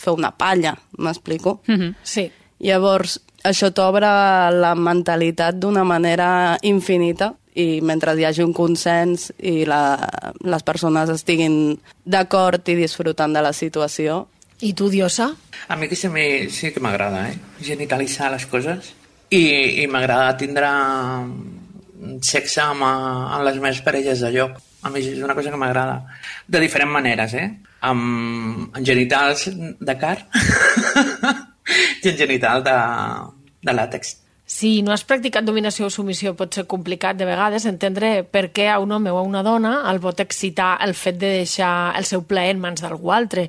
fer 0.00 0.14
una 0.16 0.32
palla, 0.32 0.74
m'explico? 0.98 1.60
Mm 1.66 1.74
-hmm. 1.74 1.94
Sí. 2.02 2.30
Llavors, 2.58 3.20
això 3.44 3.72
t'obre 3.72 4.08
la 4.54 4.74
mentalitat 4.74 5.58
d'una 5.58 5.84
manera 5.84 6.58
infinita 6.62 7.34
i 7.54 7.80
mentre 7.84 8.14
hi 8.16 8.24
hagi 8.24 8.42
un 8.42 8.52
consens 8.52 9.32
i 9.38 9.64
la, 9.68 9.98
les 10.40 10.62
persones 10.62 11.10
estiguin 11.10 11.78
d'acord 12.04 12.68
i 12.68 12.76
disfrutant 12.78 13.32
de 13.32 13.42
la 13.42 13.52
situació. 13.52 14.28
I 14.62 14.74
tu, 14.78 14.88
Diosa? 14.88 15.32
A 15.68 15.76
mi 15.76 15.88
que 15.88 15.96
sí, 15.96 16.08
sí 16.50 16.70
que 16.70 16.80
m'agrada, 16.80 17.28
eh? 17.30 17.38
Genitalitzar 17.60 18.30
les 18.30 18.46
coses. 18.46 18.92
I, 19.34 19.82
i 19.82 19.86
m'agrada 19.90 20.36
tindre 20.38 20.68
sexe 22.22 22.62
amb, 22.62 22.84
amb 22.86 23.42
les 23.42 23.58
meves 23.58 23.82
parelles 23.82 24.22
de 24.22 24.30
lloc. 24.30 24.60
A 24.82 24.90
mi 24.90 25.02
és 25.02 25.18
una 25.22 25.34
cosa 25.34 25.50
que 25.50 25.58
m'agrada. 25.58 25.98
De 26.46 26.62
diferents 26.62 26.94
maneres, 26.94 27.34
eh? 27.34 27.48
Amb, 27.90 28.70
amb 28.70 28.86
genitals 28.86 29.48
de 29.50 29.98
car 29.98 30.16
gent 32.04 32.18
genital 32.22 32.62
de, 32.62 32.78
de 33.66 33.74
làtex. 33.74 34.21
Si 34.52 34.70
no 34.84 34.92
has 34.92 35.02
practicat 35.08 35.46
dominació 35.48 35.86
o 35.88 35.92
submissió 35.94 36.34
pot 36.36 36.52
ser 36.58 36.66
complicat 36.68 37.16
de 37.16 37.24
vegades 37.24 37.64
entendre 37.70 38.10
per 38.36 38.50
què 38.56 38.66
a 38.68 38.76
un 38.82 38.92
home 38.92 39.10
o 39.10 39.20
a 39.20 39.22
una 39.24 39.40
dona 39.46 39.70
el 39.92 40.00
pot 40.04 40.20
excitar 40.20 40.74
el 40.86 40.92
fet 41.02 41.16
de 41.22 41.30
deixar 41.38 41.72
el 41.96 42.04
seu 42.10 42.26
plaer 42.32 42.52
en 42.52 42.60
mans 42.60 42.84
d'algú 42.84 43.14
altre. 43.16 43.46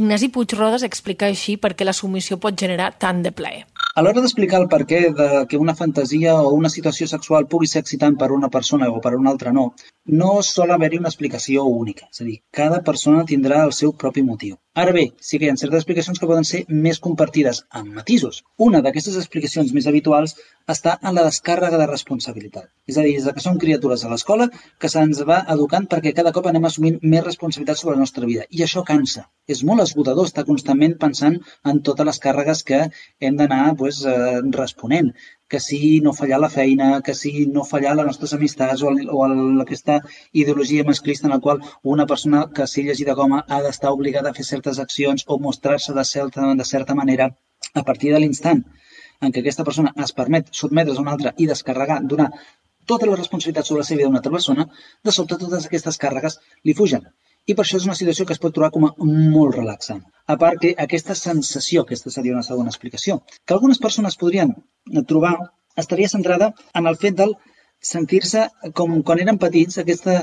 Ignasi 0.00 0.28
Puigrodes 0.34 0.82
explica 0.86 1.28
així 1.30 1.56
per 1.56 1.72
què 1.74 1.86
la 1.86 1.94
submissió 1.94 2.38
pot 2.42 2.58
generar 2.58 2.90
tant 2.98 3.22
de 3.22 3.30
plaer. 3.34 3.62
A 3.94 4.02
l'hora 4.02 4.22
d'explicar 4.22 4.60
el 4.62 4.68
per 4.70 4.84
què 4.90 5.00
de 5.14 5.28
que 5.50 5.58
una 5.58 5.74
fantasia 5.78 6.36
o 6.38 6.52
una 6.54 6.70
situació 6.70 7.08
sexual 7.10 7.48
pugui 7.50 7.70
ser 7.70 7.82
excitant 7.82 8.18
per 8.20 8.30
una 8.34 8.50
persona 8.56 8.90
o 8.90 9.00
per 9.02 9.16
una 9.16 9.32
altra 9.34 9.52
no, 9.56 9.72
no 10.22 10.30
sol 10.46 10.70
haver-hi 10.70 11.00
una 11.02 11.10
explicació 11.10 11.64
única. 11.66 12.06
És 12.10 12.22
a 12.22 12.28
dir, 12.28 12.38
cada 12.54 12.82
persona 12.86 13.26
tindrà 13.26 13.64
el 13.66 13.74
seu 13.74 13.92
propi 14.04 14.22
motiu. 14.22 14.56
Ara 14.78 14.94
bé, 14.94 15.08
sí 15.18 15.38
que 15.38 15.48
hi 15.48 15.50
ha 15.50 15.56
certes 15.58 15.82
explicacions 15.82 16.22
que 16.22 16.30
poden 16.30 16.46
ser 16.46 16.62
més 16.68 17.02
compartides 17.02 17.64
amb 17.80 17.90
matisos. 17.98 18.44
Una 18.68 18.82
d'aquestes 18.86 19.18
explicacions 19.18 19.74
més 19.74 19.90
habituals 19.90 20.36
està 20.74 20.92
en 21.02 21.16
la 21.16 21.24
descàrrega 21.26 21.78
de 21.80 21.86
responsabilitat. 21.90 22.68
És 22.90 22.98
a 23.00 23.04
dir, 23.06 23.16
des 23.16 23.34
que 23.36 23.42
som 23.44 23.58
criatures 23.62 24.04
a 24.04 24.10
l'escola 24.12 24.46
que 24.82 24.90
se'ns 24.92 25.22
va 25.30 25.40
educant 25.54 25.88
perquè 25.90 26.12
cada 26.18 26.32
cop 26.36 26.46
anem 26.50 26.68
assumint 26.68 27.00
més 27.02 27.24
responsabilitats 27.26 27.82
sobre 27.84 27.96
la 27.96 28.04
nostra 28.04 28.28
vida. 28.30 28.46
I 28.50 28.62
això 28.66 28.84
cansa. 28.92 29.26
És 29.54 29.64
molt 29.70 29.82
esgotador 29.86 30.28
estar 30.28 30.46
constantment 30.52 30.96
pensant 31.04 31.40
en 31.72 31.82
totes 31.88 32.08
les 32.10 32.22
càrregues 32.26 32.62
que 32.70 32.80
hem 33.20 33.36
d'anar 33.40 33.74
pues, 33.82 34.04
eh, 34.04 34.40
responent 34.62 35.12
que 35.50 35.58
si 35.58 35.98
no 36.00 36.12
fallar 36.14 36.38
la 36.38 36.48
feina, 36.48 36.88
que 37.06 37.14
si 37.20 37.46
no 37.54 37.64
fallar 37.66 37.96
les 37.98 38.06
nostres 38.06 38.34
amistats 38.36 38.84
o, 38.84 38.90
el, 38.92 39.08
o 39.10 39.24
el, 39.26 39.40
aquesta 39.64 39.96
ideologia 40.42 40.84
masclista 40.86 41.26
en 41.26 41.34
la 41.34 41.40
qual 41.46 41.64
una 41.94 42.06
persona 42.06 42.44
que 42.54 42.68
sigui 42.70 42.92
llegida 42.92 43.16
com 43.18 43.34
a 43.34 43.40
ha 43.48 43.58
d'estar 43.64 43.90
obligada 43.96 44.30
a 44.30 44.36
fer 44.36 44.46
certes 44.46 44.78
accions 44.78 45.26
o 45.26 45.40
mostrar-se 45.48 45.96
de, 45.96 46.04
certa, 46.12 46.52
de 46.54 46.68
certa 46.74 46.94
manera 46.94 47.32
a 47.74 47.82
partir 47.82 48.14
de 48.14 48.20
l'instant 48.22 48.62
en 49.20 49.32
què 49.32 49.42
aquesta 49.42 49.66
persona 49.68 49.92
es 50.04 50.12
permet 50.16 50.50
sotmetre's 50.62 50.98
a 50.98 51.04
una 51.04 51.14
altra 51.16 51.34
i 51.38 51.48
descarregar, 51.50 52.00
donar 52.12 52.30
tota 52.90 53.06
la 53.06 53.16
responsabilitat 53.16 53.68
sobre 53.68 53.82
la 53.82 53.88
seva 53.88 53.98
vida 54.00 54.08
d'una 54.08 54.22
altra 54.22 54.32
persona, 54.36 54.66
de 55.04 55.12
sobte 55.16 55.38
totes 55.40 55.66
aquestes 55.68 56.00
càrregues 56.04 56.40
li 56.64 56.76
fugen 56.78 57.04
i 57.50 57.54
per 57.56 57.64
això 57.64 57.78
és 57.80 57.86
una 57.88 57.96
situació 57.98 58.26
que 58.26 58.34
es 58.36 58.42
pot 58.42 58.54
trobar 58.56 58.70
com 58.74 58.86
a 58.86 58.90
molt 59.04 59.56
relaxant. 59.56 60.02
A 60.32 60.36
part 60.40 60.60
que 60.62 60.74
aquesta 60.84 61.16
sensació, 61.18 61.82
aquesta 61.82 62.12
seria 62.14 62.34
una 62.36 62.46
segona 62.46 62.72
explicació, 62.72 63.20
que 63.44 63.56
algunes 63.56 63.80
persones 63.84 64.18
podrien 64.20 64.52
trobar, 65.12 65.32
estaria 65.82 66.10
centrada 66.12 66.52
en 66.80 66.90
el 66.90 66.98
fet 67.04 67.16
del 67.22 67.34
sentir-se 67.92 68.44
com 68.76 69.00
quan 69.02 69.22
eren 69.24 69.40
petits, 69.42 69.80
aquesta 69.80 70.20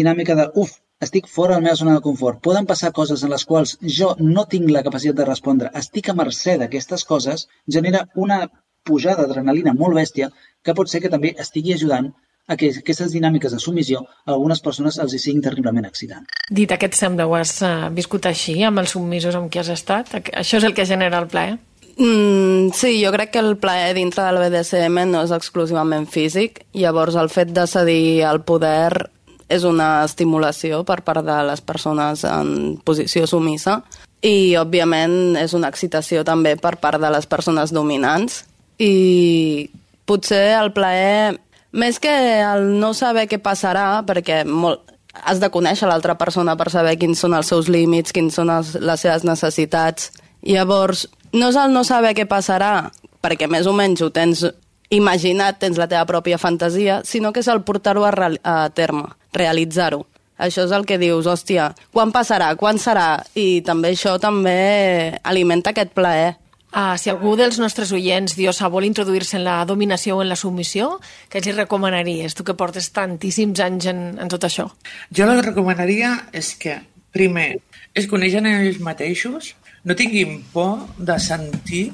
dinàmica 0.00 0.36
de 0.38 0.46
uf, 0.62 0.76
estic 1.00 1.28
fora 1.28 1.54
de 1.54 1.60
la 1.60 1.66
meva 1.66 1.76
zona 1.80 1.96
de 1.96 2.04
confort. 2.04 2.40
Poden 2.44 2.66
passar 2.68 2.92
coses 2.96 3.22
en 3.24 3.32
les 3.32 3.44
quals 3.48 3.76
jo 3.98 4.14
no 4.20 4.46
tinc 4.54 4.70
la 4.70 4.84
capacitat 4.86 5.20
de 5.20 5.28
respondre. 5.28 5.70
Estic 5.82 6.10
a 6.10 6.16
mercè 6.16 6.56
d'aquestes 6.60 7.06
coses, 7.08 7.46
genera 7.66 8.06
una 8.14 8.42
pujada 8.84 9.24
d'adrenalina 9.24 9.74
molt 9.76 9.96
bèstia 9.96 10.30
que 10.64 10.74
pot 10.76 10.88
ser 10.88 11.00
que 11.00 11.12
també 11.12 11.34
estigui 11.38 11.74
ajudant 11.74 12.12
a 12.50 12.56
que 12.58 12.70
aquestes 12.80 13.12
dinàmiques 13.14 13.52
de 13.54 13.60
submissió 13.62 14.02
a 14.26 14.34
algunes 14.34 14.60
persones 14.64 14.98
els 14.98 15.14
hi 15.14 15.20
siguin 15.22 15.42
terriblement 15.44 15.86
excitant. 15.86 16.26
Dit 16.50 16.72
aquest 16.74 16.98
sembla, 16.98 17.28
ho 17.28 17.36
has 17.38 17.60
uh, 17.62 17.88
viscut 17.94 18.26
així, 18.26 18.58
amb 18.66 18.82
els 18.82 18.96
submisos 18.96 19.36
amb 19.38 19.52
qui 19.52 19.60
has 19.62 19.70
estat? 19.70 20.16
Això 20.18 20.58
és 20.58 20.66
el 20.66 20.74
que 20.74 20.88
genera 20.88 21.20
el 21.22 21.28
plaer? 21.30 21.58
Mm, 22.00 22.72
sí, 22.74 22.94
jo 23.04 23.12
crec 23.12 23.34
que 23.34 23.42
el 23.44 23.56
plaer 23.60 23.92
dintre 23.94 24.24
del 24.24 24.40
BDSM 24.40 25.04
no 25.12 25.22
és 25.26 25.34
exclusivament 25.36 26.08
físic, 26.10 26.64
llavors 26.74 27.18
el 27.20 27.30
fet 27.30 27.52
de 27.54 27.66
cedir 27.70 28.24
al 28.24 28.42
poder 28.48 29.10
és 29.50 29.66
una 29.66 30.04
estimulació 30.06 30.84
per 30.86 31.00
part 31.06 31.26
de 31.26 31.36
les 31.48 31.60
persones 31.60 32.22
en 32.28 32.78
posició 32.86 33.26
sumissa 33.26 33.80
i, 34.22 34.54
òbviament, 34.60 35.36
és 35.40 35.54
una 35.56 35.70
excitació 35.72 36.22
també 36.24 36.54
per 36.60 36.76
part 36.80 37.00
de 37.02 37.10
les 37.10 37.26
persones 37.26 37.72
dominants 37.74 38.44
i 38.80 39.70
potser 40.08 40.54
el 40.58 40.72
plaer 40.76 41.38
més 41.72 42.00
que 42.02 42.12
el 42.42 42.72
no 42.80 42.92
saber 42.94 43.26
què 43.30 43.38
passarà, 43.42 44.02
perquè 44.06 44.42
molt, 44.46 44.82
has 45.14 45.40
de 45.42 45.50
conèixer 45.50 45.88
l'altra 45.88 46.16
persona 46.18 46.56
per 46.58 46.70
saber 46.70 46.96
quins 46.98 47.20
són 47.22 47.34
els 47.34 47.50
seus 47.50 47.68
límits, 47.70 48.14
quins 48.14 48.34
són 48.34 48.50
els, 48.50 48.74
les 48.78 49.02
seves 49.02 49.26
necessitats. 49.26 50.10
Llavors, 50.46 51.06
no 51.32 51.50
és 51.50 51.58
el 51.60 51.74
no 51.74 51.84
saber 51.86 52.14
què 52.18 52.26
passarà, 52.30 52.90
perquè 53.22 53.46
més 53.50 53.68
o 53.70 53.74
menys 53.76 54.02
ho 54.02 54.10
tens 54.14 54.44
imaginat, 54.90 55.60
tens 55.62 55.78
la 55.78 55.86
teva 55.90 56.06
pròpia 56.08 56.38
fantasia, 56.42 57.00
sinó 57.06 57.32
que 57.32 57.44
és 57.44 57.50
el 57.52 57.62
portar-ho 57.62 58.06
a, 58.08 58.12
a 58.42 58.56
terme, 58.74 59.06
realitzar-ho. 59.36 60.04
Això 60.40 60.64
és 60.64 60.72
el 60.72 60.86
que 60.88 60.96
dius, 61.00 61.28
hòstia, 61.28 61.70
quan 61.92 62.12
passarà, 62.14 62.54
quan 62.56 62.80
serà? 62.80 63.20
I 63.36 63.60
també 63.66 63.92
això 63.92 64.16
també 64.22 65.18
alimenta 65.22 65.74
aquest 65.74 65.92
plaer. 65.96 66.38
Uh, 66.70 66.94
si 66.94 67.10
algú 67.10 67.34
dels 67.34 67.58
nostres 67.58 67.90
oients, 67.92 68.36
Diosa, 68.38 68.68
vol 68.70 68.86
introduir-se 68.86 69.36
en 69.36 69.44
la 69.44 69.58
dominació 69.66 70.16
o 70.16 70.22
en 70.22 70.30
la 70.30 70.38
submissió, 70.38 70.92
què 71.28 71.42
els 71.42 71.56
recomanaries? 71.56 72.36
Tu 72.38 72.46
que 72.46 72.54
portes 72.54 72.92
tantíssims 72.94 73.60
anys 73.60 73.90
en, 73.90 74.04
en 74.22 74.30
tot 74.30 74.46
això. 74.46 74.68
Jo 75.10 75.26
el 75.26 75.40
que 75.40 75.48
recomanaria 75.50 76.14
és 76.32 76.54
que, 76.54 76.78
primer, 77.12 77.56
es 77.92 78.06
coneixen 78.06 78.46
ells 78.46 78.78
mateixos, 78.86 79.56
no 79.82 79.96
tinguin 79.98 80.44
por 80.54 80.86
de 80.96 81.18
sentir, 81.18 81.88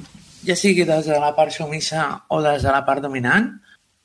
ja 0.45 0.55
sigui 0.55 0.85
des 0.85 1.09
de 1.09 1.17
la 1.19 1.33
part 1.35 1.55
submissa 1.55 2.05
o 2.29 2.43
des 2.45 2.61
de 2.61 2.69
la 2.69 2.85
part 2.85 3.01
dominant, 3.01 3.55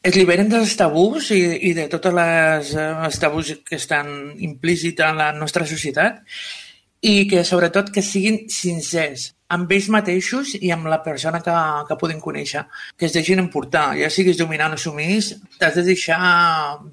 es 0.02 0.16
liberen 0.18 0.50
dels 0.50 0.74
tabús 0.78 1.30
i, 1.30 1.42
i 1.70 1.72
de 1.78 1.86
totes 1.90 2.14
les, 2.16 2.74
els 2.74 3.20
tabús 3.22 3.54
que 3.62 3.78
estan 3.78 4.32
implícits 4.42 5.04
en 5.06 5.20
la 5.20 5.30
nostra 5.36 5.66
societat 5.68 6.24
i 7.02 7.28
que 7.30 7.42
sobretot 7.46 7.90
que 7.94 8.02
siguin 8.02 8.44
sincers 8.50 9.32
amb 9.52 9.70
ells 9.74 9.88
mateixos 9.92 10.54
i 10.58 10.70
amb 10.74 10.88
la 10.90 11.00
persona 11.04 11.42
que, 11.44 11.54
que 11.88 11.98
puguin 12.00 12.22
conèixer, 12.24 12.62
que 12.96 13.06
es 13.08 13.14
deixin 13.14 13.42
emportar, 13.42 13.90
ja 13.98 14.08
siguis 14.10 14.38
dominant 14.40 14.74
o 14.74 14.80
sumís, 14.80 15.34
t'has 15.60 15.76
de 15.76 15.84
deixar 15.90 16.20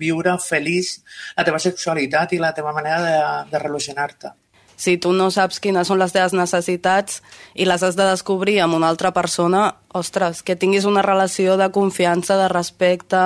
viure 0.02 0.36
feliç 0.44 0.98
la 1.38 1.46
teva 1.48 1.62
sexualitat 1.64 2.36
i 2.36 2.42
la 2.42 2.52
teva 2.58 2.76
manera 2.76 3.00
de, 3.06 3.18
de 3.54 3.64
relacionar-te. 3.64 4.34
Si 4.80 4.96
tu 4.96 5.12
no 5.12 5.28
saps 5.28 5.60
quines 5.60 5.90
són 5.92 6.00
les 6.00 6.14
teves 6.16 6.32
necessitats 6.32 7.20
i 7.54 7.68
les 7.68 7.84
has 7.84 7.98
de 8.00 8.06
descobrir 8.08 8.62
amb 8.64 8.78
una 8.78 8.88
altra 8.88 9.12
persona, 9.12 9.74
ostres, 9.92 10.40
que 10.40 10.56
tinguis 10.56 10.88
una 10.88 11.04
relació 11.04 11.58
de 11.60 11.68
confiança, 11.76 12.38
de 12.40 12.48
respecte, 12.48 13.24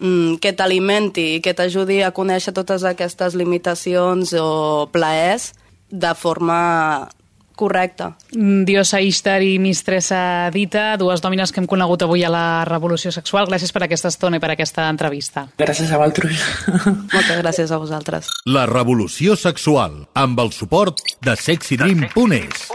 mm, 0.00 0.40
que 0.40 0.54
t'alimenti 0.56 1.34
i 1.36 1.42
que 1.44 1.52
t'ajudi 1.52 2.00
a 2.02 2.14
conèixer 2.16 2.54
totes 2.56 2.84
aquestes 2.88 3.36
limitacions 3.36 4.32
o 4.40 4.88
plaers 4.92 5.52
de 5.90 6.14
forma 6.14 7.10
correcte. 7.54 8.10
Mm, 8.34 8.64
Diosa 8.68 9.00
Ishtar 9.00 9.40
i 9.42 9.58
Mistressa 9.58 10.50
Dita, 10.54 10.96
dues 11.00 11.22
dòmines 11.24 11.52
que 11.52 11.62
hem 11.62 11.68
conegut 11.70 12.04
avui 12.06 12.24
a 12.24 12.32
la 12.32 12.64
Revolució 12.68 13.12
Sexual. 13.14 13.48
Gràcies 13.50 13.72
per 13.72 13.84
aquesta 13.86 14.10
estona 14.12 14.38
i 14.38 14.42
per 14.42 14.52
aquesta 14.54 14.88
entrevista. 14.90 15.48
Gràcies 15.58 15.90
a 15.90 16.00
vosaltres. 16.00 16.46
Moltes 17.14 17.42
gràcies 17.42 17.70
a 17.70 17.80
vosaltres. 17.82 18.32
La 18.46 18.66
Revolució 18.70 19.36
Sexual, 19.36 20.04
amb 20.14 20.40
el 20.40 20.52
suport 20.52 21.00
de 21.24 21.36
sexydream.es. 21.36 22.70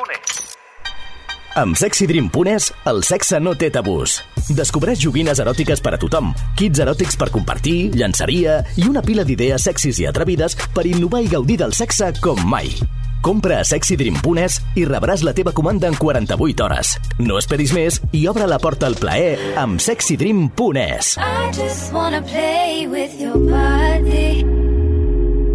Amb 1.59 1.75
sexydream.es, 1.75 2.69
el 2.87 3.01
sexe 3.03 3.39
no 3.41 3.55
té 3.57 3.71
tabús. 3.73 4.19
Descobreix 4.55 5.01
joguines 5.01 5.41
eròtiques 5.43 5.81
per 5.83 5.95
a 5.97 5.99
tothom, 5.99 6.31
kits 6.59 6.79
eròtics 6.85 7.17
per 7.19 7.31
compartir, 7.33 7.89
llançaria 7.99 8.61
i 8.77 8.87
una 8.87 9.03
pila 9.03 9.25
d'idees 9.27 9.67
sexis 9.67 9.99
i 9.99 10.07
atrevides 10.07 10.55
per 10.75 10.85
innovar 10.87 11.25
i 11.25 11.33
gaudir 11.33 11.59
del 11.59 11.75
sexe 11.75 12.13
com 12.23 12.39
mai. 12.47 12.71
Compra 13.21 13.59
a 13.59 13.65
sexydream.es 13.67 14.59
i 14.79 14.85
rebràs 14.87 15.23
la 15.27 15.33
teva 15.35 15.51
comanda 15.55 15.89
en 15.91 15.97
48 15.99 16.65
hores. 16.65 16.93
No 17.19 17.39
esperis 17.39 17.73
més 17.75 17.99
i 18.15 18.25
obre 18.31 18.47
la 18.47 18.59
porta 18.63 18.87
al 18.87 18.95
plaer 18.99 19.55
amb 19.59 19.81
sexydream.es. 19.83 21.17
I 21.17 21.51
just 21.51 21.91
wanna 21.93 22.21
play 22.21 22.87
with 22.87 23.19
your 23.19 23.37
body. 23.49 24.45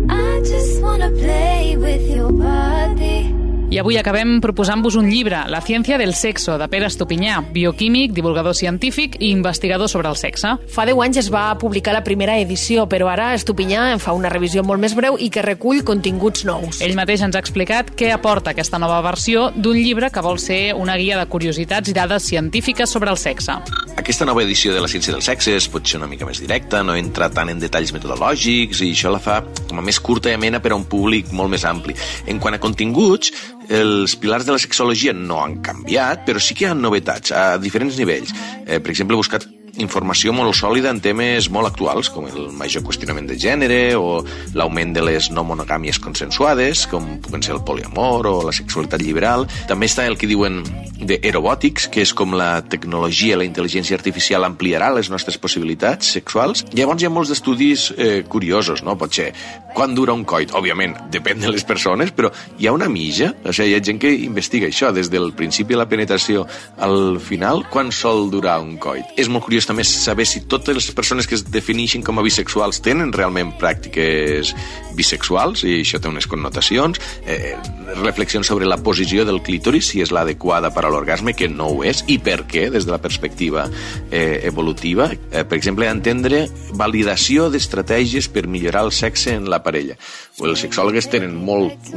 I 0.09 0.43
just 0.45 0.83
wanna 0.83 1.11
play 1.11 1.77
with 1.77 2.05
your 2.11 2.33
body. 2.33 3.44
I 3.71 3.79
avui 3.81 3.97
acabem 3.97 4.37
proposant-vos 4.45 4.95
un 5.01 5.09
llibre, 5.11 5.41
La 5.49 5.61
ciència 5.65 5.97
del 5.99 6.13
sexo, 6.15 6.59
de 6.61 6.69
Pere 6.69 6.87
Estupinyà, 6.87 7.41
bioquímic, 7.55 8.13
divulgador 8.15 8.55
científic 8.55 9.17
i 9.19 9.31
investigador 9.33 9.89
sobre 9.89 10.09
el 10.13 10.17
sexe. 10.21 10.53
Fa 10.71 10.85
10 10.87 11.01
anys 11.03 11.21
es 11.25 11.31
va 11.33 11.47
publicar 11.59 11.95
la 11.97 12.05
primera 12.05 12.37
edició, 12.39 12.85
però 12.89 13.09
ara 13.11 13.33
Estupinyà 13.35 13.89
en 13.95 14.03
fa 14.05 14.15
una 14.15 14.31
revisió 14.31 14.63
molt 14.63 14.85
més 14.85 14.95
breu 14.95 15.17
i 15.19 15.31
que 15.33 15.43
recull 15.43 15.83
continguts 15.83 16.45
nous. 16.45 16.83
Ell 16.85 16.95
mateix 16.95 17.25
ens 17.27 17.35
ha 17.35 17.43
explicat 17.43 17.91
què 17.97 18.13
aporta 18.15 18.53
aquesta 18.53 18.79
nova 18.79 19.01
versió 19.03 19.49
d'un 19.57 19.81
llibre 19.81 20.13
que 20.13 20.23
vol 20.23 20.39
ser 20.39 20.75
una 20.79 20.99
guia 21.01 21.19
de 21.19 21.27
curiositats 21.27 21.91
i 21.91 21.97
dades 21.97 22.31
científiques 22.31 22.91
sobre 22.91 23.11
el 23.11 23.19
sexe. 23.19 23.59
Aquesta 23.95 24.27
nova 24.27 24.43
edició 24.43 24.73
de 24.75 24.81
la 24.83 24.89
ciència 24.91 25.13
del 25.15 25.23
sexe 25.23 25.53
és 25.55 25.69
pot 25.71 25.87
ser 25.87 26.01
una 26.01 26.09
mica 26.11 26.27
més 26.27 26.41
directa, 26.43 26.83
no 26.83 26.97
entra 26.99 27.29
tant 27.31 27.53
en 27.53 27.61
detalls 27.63 27.93
metodològics 27.95 28.83
i 28.83 28.91
això 28.91 29.13
la 29.15 29.21
fa 29.23 29.39
com 29.69 29.79
a 29.79 29.85
més 29.87 30.01
curta 30.03 30.33
i 30.33 30.35
amena 30.35 30.59
per 30.61 30.73
a 30.75 30.79
un 30.79 30.87
públic 30.91 31.31
molt 31.31 31.55
més 31.55 31.65
ampli. 31.69 31.95
En 32.27 32.43
quant 32.43 32.59
a 32.59 32.61
continguts, 32.63 33.31
els 33.71 34.17
pilars 34.19 34.49
de 34.49 34.57
la 34.57 34.63
sexologia 34.63 35.15
no 35.15 35.39
han 35.45 35.61
canviat, 35.65 36.27
però 36.27 36.43
sí 36.43 36.59
que 36.59 36.67
hi 36.67 36.73
ha 36.73 36.75
novetats 36.75 37.31
a 37.31 37.45
diferents 37.63 37.97
nivells. 38.03 38.35
Eh, 38.67 38.81
per 38.83 38.91
exemple, 38.91 39.15
he 39.15 39.23
buscat 39.23 39.47
informació 39.83 40.33
molt 40.35 40.55
sòlida 40.57 40.93
en 40.93 41.01
temes 41.03 41.49
molt 41.53 41.69
actuals, 41.71 42.11
com 42.13 42.29
el 42.29 42.51
major 42.55 42.85
qüestionament 42.87 43.27
de 43.31 43.37
gènere 43.41 43.81
o 43.99 44.21
l'augment 44.55 44.95
de 44.95 45.03
les 45.05 45.31
no 45.35 45.45
monogàmies 45.47 45.99
consensuades, 46.03 46.87
com 46.91 47.17
puguen 47.25 47.43
ser 47.43 47.57
el 47.57 47.65
poliamor 47.67 48.29
o 48.31 48.35
la 48.47 48.55
sexualitat 48.55 49.03
liberal. 49.03 49.49
També 49.71 49.89
està 49.91 50.07
el 50.07 50.19
que 50.21 50.31
diuen 50.31 50.63
de 51.05 51.19
aerobòtics, 51.23 51.89
que 51.93 52.05
és 52.05 52.15
com 52.17 52.37
la 52.39 52.63
tecnologia, 52.71 53.39
la 53.39 53.47
intel·ligència 53.47 53.99
artificial 53.99 54.47
ampliarà 54.47 54.93
les 54.95 55.11
nostres 55.11 55.39
possibilitats 55.41 56.15
sexuals. 56.17 56.65
Llavors 56.75 57.03
hi 57.03 57.09
ha 57.09 57.13
molts 57.13 57.35
estudis 57.35 57.91
eh, 57.97 58.23
curiosos, 58.31 58.85
no? 58.87 58.97
Pot 59.01 59.19
ser 59.19 59.33
quan 59.75 59.95
dura 59.97 60.15
un 60.15 60.23
coit? 60.25 60.55
Òbviament, 60.55 60.95
depèn 61.13 61.43
de 61.43 61.51
les 61.51 61.67
persones, 61.67 62.13
però 62.15 62.31
hi 62.59 62.69
ha 62.69 62.75
una 62.77 62.89
mitja? 62.89 63.33
O 63.43 63.53
sigui, 63.53 63.73
hi 63.73 63.79
ha 63.79 63.83
gent 63.85 63.99
que 64.03 64.13
investiga 64.15 64.71
això, 64.71 64.93
des 64.95 65.11
del 65.11 65.33
principi 65.35 65.75
de 65.75 65.81
la 65.83 65.89
penetració 65.91 66.47
al 66.79 67.19
final, 67.21 67.65
quan 67.73 67.91
sol 67.93 68.31
durar 68.31 68.61
un 68.63 68.77
coit? 68.79 69.11
És 69.19 69.29
molt 69.29 69.49
curiós 69.49 69.64
també 69.69 69.85
saber 69.85 70.27
si 70.27 70.45
totes 70.51 70.77
les 70.77 70.91
persones 70.97 71.29
que 71.29 71.37
es 71.39 71.45
defineixen 71.51 72.03
com 72.05 72.19
a 72.19 72.25
bisexuals 72.25 72.81
tenen 72.85 73.13
realment 73.15 73.55
pràctiques 73.61 74.55
bisexuals, 74.95 75.65
i 75.67 75.81
això 75.83 75.99
té 76.01 76.09
unes 76.09 76.29
connotacions, 76.31 77.01
eh, 77.27 77.55
reflexions 78.03 78.47
sobre 78.47 78.67
la 78.67 78.79
posició 78.79 79.25
del 79.25 79.43
clítoris, 79.43 79.89
si 79.91 80.03
és 80.03 80.13
l'adequada 80.15 80.71
per 80.75 80.85
a 80.87 80.91
l'orgasme, 80.93 81.35
que 81.35 81.49
no 81.49 81.69
ho 81.73 81.85
és, 81.85 82.05
i 82.07 82.19
per 82.19 82.45
què, 82.47 82.69
des 82.71 82.87
de 82.87 82.93
la 82.95 83.01
perspectiva 83.03 83.67
eh, 84.11 84.41
evolutiva. 84.45 85.11
Eh, 85.31 85.45
per 85.45 85.59
exemple, 85.59 85.89
entendre 85.91 86.45
validació 86.75 87.49
d'estratègies 87.51 88.29
per 88.29 88.47
millorar 88.47 88.85
el 88.87 88.93
sexe 88.93 89.35
en 89.35 89.49
la 89.51 89.63
parella. 89.63 89.99
Els 90.43 90.65
sexòlogs 90.65 91.09
tenen 91.13 91.35
molt, 91.35 91.93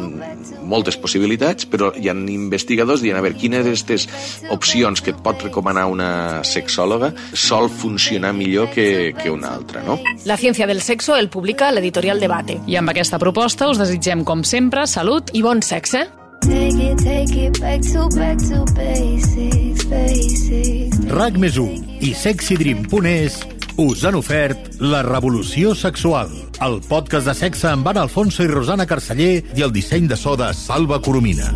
moltes 0.63 0.97
possibilitats, 1.01 1.65
però 1.69 1.91
hi 1.97 2.09
ha 2.09 2.15
investigadors 2.17 3.01
dient 3.01 3.17
a 3.17 3.23
veure 3.25 3.37
quines 3.37 3.65
d'aquestes 3.65 4.07
opcions 4.53 5.01
que 5.01 5.13
et 5.15 5.21
pot 5.25 5.41
recomanar 5.47 5.87
una 5.89 6.43
sexòloga 6.45 7.13
sol 7.57 7.69
funcionar 7.69 8.33
millor 8.33 8.69
que, 8.69 9.15
que 9.21 9.31
una 9.31 9.53
altra, 9.55 9.81
no? 9.83 9.97
La 10.25 10.37
ciència 10.37 10.67
del 10.67 10.81
sexo 10.81 11.15
el 11.17 11.29
publica 11.33 11.71
l'editorial 11.73 12.21
Debate. 12.21 12.59
I 12.69 12.77
amb 12.77 12.93
aquesta 12.93 13.17
proposta 13.17 13.69
us 13.71 13.81
desitgem, 13.81 14.23
com 14.27 14.43
sempre, 14.45 14.85
salut 14.85 15.33
I 15.33 15.41
bon 15.41 15.63
sexe. 15.65 16.05
Take 16.45 16.77
it, 16.77 17.01
take 17.01 17.47
it 17.47 17.59
back 17.59 17.81
to, 17.89 18.05
back 18.13 18.37
to 18.45 18.61
basics, 18.77 19.87
basics. 19.89 21.01
RAC 21.09 21.41
més 21.41 21.57
1 21.57 21.97
i 22.05 22.13
sexydream.es 22.13 23.41
us 23.81 24.05
han 24.05 24.17
ofert 24.17 24.77
La 24.81 25.01
Revolució 25.05 25.73
Sexual, 25.77 26.31
el 26.65 26.79
podcast 26.85 27.29
de 27.29 27.35
sexe 27.37 27.71
amb 27.73 27.89
Anna 27.89 28.05
Alfonso 28.05 28.45
i 28.45 28.53
Rosana 28.53 28.85
Carceller 28.89 29.41
i 29.57 29.65
el 29.65 29.73
disseny 29.73 30.09
de 30.09 30.17
so 30.17 30.37
de 30.37 30.53
Salva 30.57 31.01
Coromina. 31.01 31.53